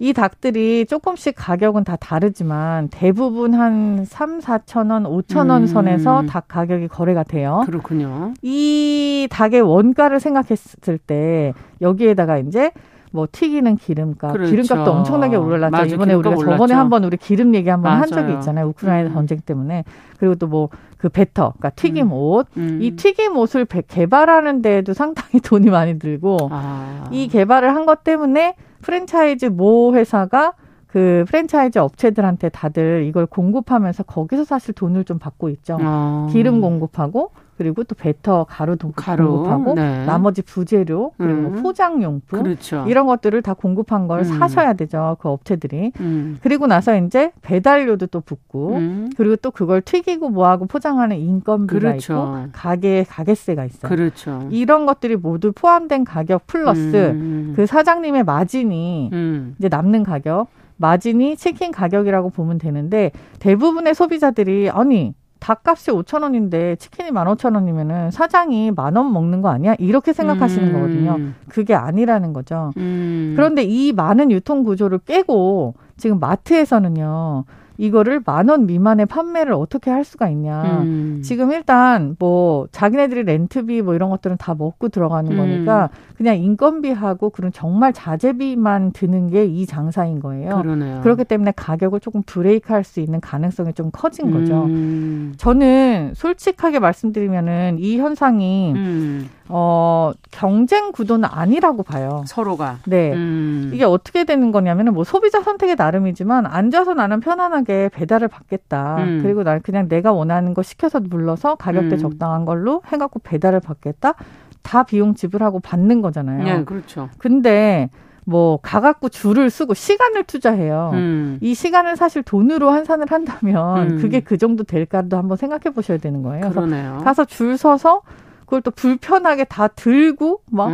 [0.00, 5.66] 이 닭들이 조금씩 가격은 다 다르지만 대부분 한 3, 4천 원, 5천 원 음.
[5.66, 7.62] 선에서 닭 가격이 거래가 돼요.
[7.66, 8.34] 그렇군요.
[8.42, 12.72] 이 닭의 원가를 생각했을 때 여기에다가 이제
[13.14, 14.50] 뭐 튀기는 기름값, 그렇죠.
[14.50, 15.70] 기름값도 엄청나게 올랐죠.
[15.70, 16.50] 맞아, 이번에 우리가 올랐죠.
[16.50, 18.66] 저번에 한번 우리 기름 얘기 한번 한 적이 있잖아요.
[18.66, 19.14] 우크라이나 음.
[19.14, 19.84] 전쟁 때문에.
[20.18, 22.12] 그리고 또 뭐 그 batter, 그러니까 튀김 음.
[22.12, 22.46] 옷.
[22.56, 22.78] 음.
[22.80, 27.04] 이 튀김 옷을 개발하는 데에도 상당히 돈이 많이 들고 아.
[27.12, 30.54] 이 개발을 한 것 때문에 프랜차이즈 모 회사가
[30.94, 35.76] 그 프랜차이즈 업체들한테 다들 이걸 공급하면서 거기서 사실 돈을 좀 받고 있죠.
[35.80, 36.28] 아.
[36.30, 40.06] 기름 공급하고 그리고 또 batter 가루 가루, 공급하고 네.
[40.06, 41.62] 나머지 부재료 그리고 음.
[41.62, 42.84] 포장용품 그렇죠.
[42.88, 44.24] 이런 것들을 다 공급한 걸 음.
[44.24, 46.38] 사셔야 되죠 그 업체들이 음.
[46.42, 49.10] 그리고 나서 이제 배달료도 또 붙고 음.
[49.16, 52.12] 그리고 또 그걸 튀기고 뭐하고 포장하는 인건비가 그렇죠.
[52.12, 53.88] 있고 가게 가게세가 있어요.
[53.88, 54.48] 그렇죠.
[54.50, 57.52] 이런 것들이 모두 포함된 가격 플러스 음.
[57.56, 59.54] 그 사장님의 마진이 음.
[59.58, 67.10] 이제 남는 가격 마진이 치킨 가격이라고 보면 되는데 대부분의 소비자들이 아니 닭값이 5천 원인데 치킨이
[67.10, 69.74] 15,000원이면은 사장이 만 원 먹는 거 아니야?
[69.78, 70.72] 이렇게 생각하시는 음.
[70.72, 71.18] 거거든요.
[71.50, 72.72] 그게 아니라는 거죠.
[72.78, 73.34] 음.
[73.36, 77.44] 그런데 이 많은 유통 구조를 깨고 지금 마트에서는요.
[77.76, 80.80] 이거를 만 원 미만의 판매를 어떻게 할 수가 있냐.
[80.82, 81.20] 음.
[81.24, 85.36] 지금 일단 뭐 자기네들이 렌트비 뭐 이런 것들은 다 먹고 들어가는 음.
[85.36, 90.60] 거니까 그냥 인건비하고 그런 정말 자재비만 드는 게 이 장사인 거예요.
[90.62, 91.00] 그러네요.
[91.02, 94.64] 그렇기 때문에 가격을 조금 브레이크 할 수 있는 가능성이 좀 커진 거죠.
[94.64, 95.32] 음.
[95.38, 99.28] 저는 솔직하게 말씀드리면은 이 현상이 음.
[99.48, 102.24] 어, 경쟁 구도는 아니라고 봐요.
[102.26, 102.78] 서로가.
[102.86, 103.12] 네.
[103.12, 103.70] 음.
[103.74, 108.96] 이게 어떻게 되는 거냐면은 뭐 소비자 선택의 나름이지만 앉아서 나는 편안하게 배달을 받겠다.
[109.00, 109.20] 음.
[109.22, 111.98] 그리고 난 그냥 내가 원하는 거 시켜서 불러서 가격대 음.
[111.98, 114.14] 적당한 걸로 해갖고 배달을 받겠다.
[114.62, 116.42] 다 비용 지불하고 받는 거잖아요.
[116.42, 117.10] 네, 그렇죠.
[117.18, 117.90] 근데
[118.24, 120.92] 뭐 가갖고 줄을 쓰고 시간을 투자해요.
[120.94, 121.38] 음.
[121.42, 123.98] 이 시간을 사실 돈으로 환산을 한다면 음.
[124.00, 126.48] 그게 그 정도 될까도 한번 생각해 보셔야 되는 거예요.
[126.48, 127.02] 그러네요.
[127.04, 128.00] 가서 줄 서서
[128.44, 130.70] 그걸 또 불편하게 다 들고 막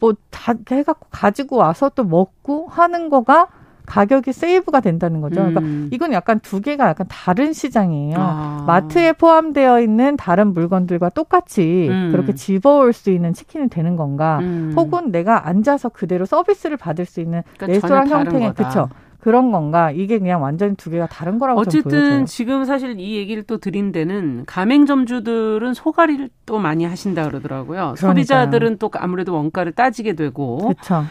[0.00, 0.64] 뭐다 음.
[0.70, 3.48] 해갖고 가지고 와서 또 먹고 하는 거가
[3.86, 5.36] 가격이 세이브가 된다는 거죠.
[5.36, 5.90] 그러니까 음.
[5.92, 8.16] 이건 약간 두 개가 약간 다른 시장이에요.
[8.18, 8.64] 아.
[8.66, 12.10] 마트에 포함되어 있는 다른 물건들과 똑같이 음.
[12.10, 14.38] 그렇게 집어올 수 있는 치킨이 되는 건가?
[14.40, 14.72] 음.
[14.76, 18.88] 혹은 내가 앉아서 그대로 서비스를 받을 수 있는 그러니까 레스토랑 형태의 그쵸?
[19.24, 19.90] 그런 건가?
[19.90, 24.44] 이게 그냥 완전히 두 개가 다른 거라고 어쨌든 지금 사실 이 얘기를 또 드린 데는
[24.44, 27.94] 가맹점주들은 소가리를 또 많이 하신다 그러더라고요.
[27.96, 27.96] 그러니까요.
[27.96, 31.06] 소비자들은 또 아무래도 원가를 따지게 되고 그렇죠.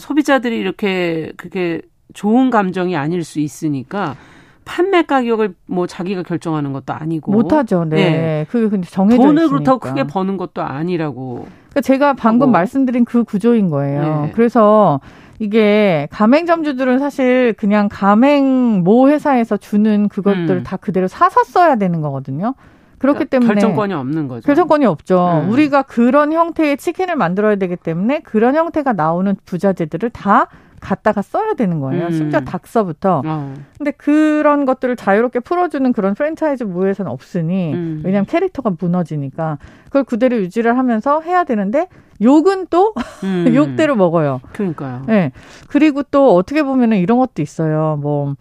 [0.00, 1.82] 소비자들이 이렇게 그게
[2.14, 4.16] 좋은 감정이 아닐 수 있으니까
[4.68, 7.86] 판매 가격을 뭐 자기가 결정하는 것도 아니고 못하죠.
[7.86, 8.46] 네, 네.
[8.50, 9.50] 그게 근데 정해져 돈을 있으니까.
[9.50, 11.46] 그렇다고 크게 버는 것도 아니라고.
[11.70, 12.52] 그러니까 제가 방금 하고.
[12.52, 14.26] 말씀드린 그 구조인 거예요.
[14.26, 14.32] 네.
[14.34, 15.00] 그래서
[15.38, 20.62] 이게 가맹점주들은 사실 그냥 가맹 모 회사에서 주는 그것들 음.
[20.64, 22.54] 다 그대로 사서 써야 되는 거거든요.
[22.98, 24.44] 그렇기 그러니까 때문에 결정권이 없는 거죠.
[24.44, 25.44] 결정권이 없죠.
[25.44, 25.50] 음.
[25.50, 30.48] 우리가 그런 형태의 치킨을 만들어야 되기 때문에 그런 형태가 나오는 부자재들을 다
[30.80, 32.06] 갖다가 써야 되는 거예요.
[32.06, 32.12] 음.
[32.12, 33.22] 심지어 닭서부터.
[33.24, 33.54] 어.
[33.76, 38.02] 근데 그런 것들을 자유롭게 풀어주는 그런 프랜차이즈 무에서는 없으니 음.
[38.04, 41.88] 왜냐하면 캐릭터가 무너지니까 그걸 그대로 유지를 하면서 해야 되는데
[42.20, 43.46] 욕은 또 음.
[43.54, 44.40] 욕대로 먹어요.
[44.52, 45.02] 그러니까요.
[45.06, 45.32] 네.
[45.68, 47.98] 그리고 또 어떻게 보면은 이런 것도 있어요.
[48.00, 48.34] 뭐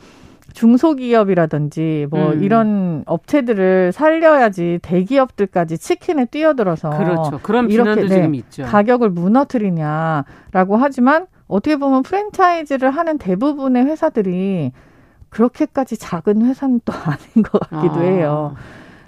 [0.54, 2.44] 중소기업이라든지 뭐 음.
[2.44, 7.40] 이런 업체들을 살려야지 대기업들까지 치킨에 뛰어들어서 그렇죠.
[7.44, 8.64] 그런 이렇게 네, 지금 있죠.
[8.64, 14.72] 가격을 무너뜨리냐라고 하지만 어떻게 보면 프랜차이즈를 하는 대부분의 회사들이
[15.30, 18.02] 그렇게까지 작은 회사는 또 아닌 것 같기도 아.
[18.02, 18.56] 해요.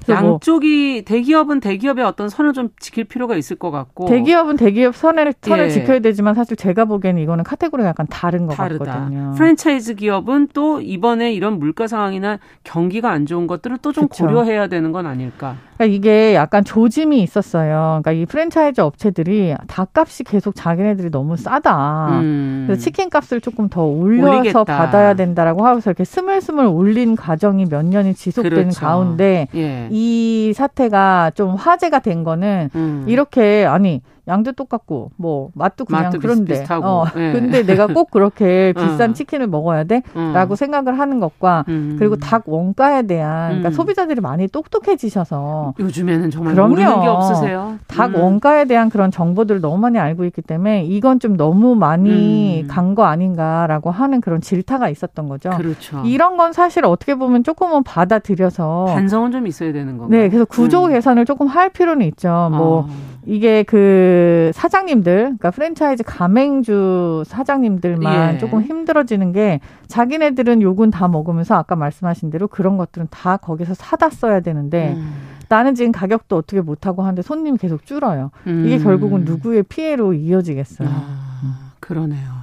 [0.07, 5.33] 뭐 양쪽이 대기업은 대기업의 어떤 선을 좀 지킬 필요가 있을 것 같고 대기업은 대기업 선을
[5.39, 5.69] 선을 예.
[5.69, 8.85] 지켜야 되지만 사실 제가 보기에는 이거는 카테고리가 약간 다른 것 다르다.
[8.85, 9.33] 같거든요.
[9.37, 14.91] 프랜차이즈 기업은 또 이번에 이런 물가 상황이나 경기가 안 좋은 것들을 또 좀 고려해야 되는
[14.91, 15.57] 건 아닐까?
[15.79, 18.01] 그러니까 이게 약간 조짐이 있었어요.
[18.01, 22.19] 그러니까 이 프랜차이즈 업체들이 닭값이 계속 자기네들이 너무 싸다.
[22.19, 22.65] 음.
[22.67, 24.65] 그래서 치킨 값을 조금 더 올려서 올리겠다.
[24.65, 28.81] 받아야 된다라고 하고서 이렇게 스물스물 올린 과정이 몇 년이 지속되는 그렇죠.
[28.81, 29.87] 가운데 예.
[29.89, 33.05] 이 사태가 좀 화제가 된 거는 음.
[33.07, 36.85] 이렇게 아니 양도 똑같고 뭐 맛도 그냥 맛도 그런데 비슷하고.
[36.85, 37.33] 어 네.
[37.33, 39.13] 근데 내가 꼭 그렇게 비싼 어.
[39.13, 40.55] 치킨을 먹어야 돼라고 어.
[40.55, 41.95] 생각을 하는 것과 음.
[41.97, 43.73] 그리고 닭 원가에 대한 그러니까 음.
[43.73, 46.69] 소비자들이 많이 똑똑해지셔서 요즘에는 정말 그럼요.
[46.69, 47.79] 모르는 게 없으세요.
[47.87, 48.21] 닭 음.
[48.21, 52.67] 원가에 대한 그런 정보들을 너무 많이 알고 있기 때문에 이건 좀 너무 많이 음.
[52.67, 55.49] 간거 아닌가라고 하는 그런 질타가 있었던 거죠.
[55.51, 56.03] 그렇죠.
[56.05, 60.19] 이런 건 사실 어떻게 보면 조금은 받아들여서 반성은 좀 있어야 되는 건가요?
[60.21, 60.91] 네, 그래서 구조 음.
[60.91, 62.49] 개선을 조금 할 필요는 있죠.
[62.51, 62.89] 뭐 어.
[63.25, 64.18] 이게 그
[64.53, 68.37] 사장님들, 그러니까 프랜차이즈 가맹주 사장님들만 예.
[68.37, 74.09] 조금 힘들어지는 게 자기네들은 욕은 다 먹으면서 아까 말씀하신 대로 그런 것들은 다 거기서 사다
[74.09, 75.13] 써야 되는데 음.
[75.49, 78.31] 나는 지금 가격도 어떻게 못하고 하는데 손님이 계속 줄어요.
[78.47, 78.65] 음.
[78.67, 80.87] 이게 결국은 누구의 피해로 이어지겠어요.
[80.89, 82.39] 아, 그러네요.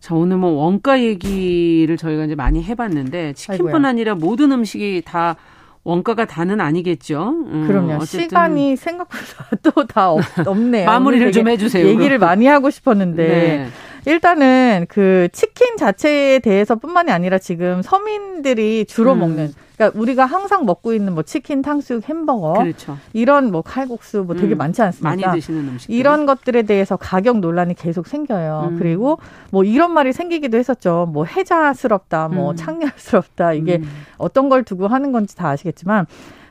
[0.00, 3.84] 자, 오늘 뭐 원가 얘기를 저희가 이제 많이 해봤는데 치킨뿐.
[3.84, 5.36] 아니라 모든 음식이 다
[5.84, 7.30] 원가가 다는 아니겠죠.
[7.46, 7.94] 음, 그럼요.
[7.94, 8.20] 어쨌든.
[8.28, 9.22] 시간이 생각보다
[9.62, 10.10] 또 다
[10.46, 10.86] 없네요.
[10.86, 11.86] 마무리를 좀 해주세요.
[11.86, 12.20] 얘기를 그럼.
[12.28, 13.68] 많이 하고 싶었는데 네.
[14.06, 19.20] 일단은 그 치킨 자체에 대해서뿐만이 아니라 지금 서민들이 주로 음.
[19.20, 22.98] 먹는 그러니까 우리가 항상 먹고 있는 뭐 치킨, 탕수육, 햄버거 그렇죠.
[23.12, 24.58] 이런 뭐 칼국수 뭐 되게 음.
[24.58, 25.26] 많지 않습니까?
[25.26, 28.70] 많이 드시는 음식 이런 것들에 대해서 가격 논란이 계속 생겨요.
[28.72, 28.78] 음.
[28.78, 29.18] 그리고
[29.50, 31.08] 뭐 이런 말이 생기기도 했었죠.
[31.12, 32.56] 뭐 해자스럽다, 뭐 음.
[32.56, 33.88] 창렬스럽다 이게 음.
[34.18, 36.06] 어떤 걸 두고 하는 건지 다 아시겠지만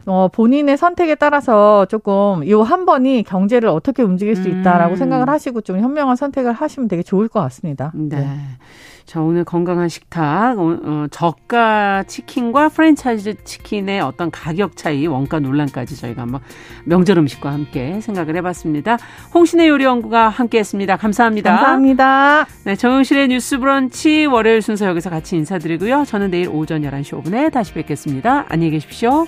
[0.06, 4.95] 어, 본인의 선택에 따라서 조금 요 한 번이 경제를 어떻게 움직일 수 있다라고 음.
[4.95, 7.91] 생각을 하시고 좀 현명한 선택을 하시면 되게 좋을 것 같습니다.
[7.93, 8.18] 네.
[8.18, 8.28] 네.
[9.06, 15.99] 자, 오늘 건강한 식탁, 어, 어, 저가 치킨과 프랜차이즈 치킨의 어떤 가격 차이, 원가 논란까지
[15.99, 16.39] 저희가 한번
[16.86, 18.97] 명절 음식과 함께 생각을 해봤습니다.
[19.34, 20.95] 홍신의 요리연구가 함께 했습니다.
[20.95, 21.49] 감사합니다.
[21.56, 22.45] 감사합니다.
[22.64, 26.06] 네, 정영실의 뉴스 브런치 월요일 순서 여기서 같이 인사드리고요.
[26.06, 28.45] 저는 내일 오전 11시 5분에 다시 뵙겠습니다.
[28.47, 29.26] 안녕히 계십시오.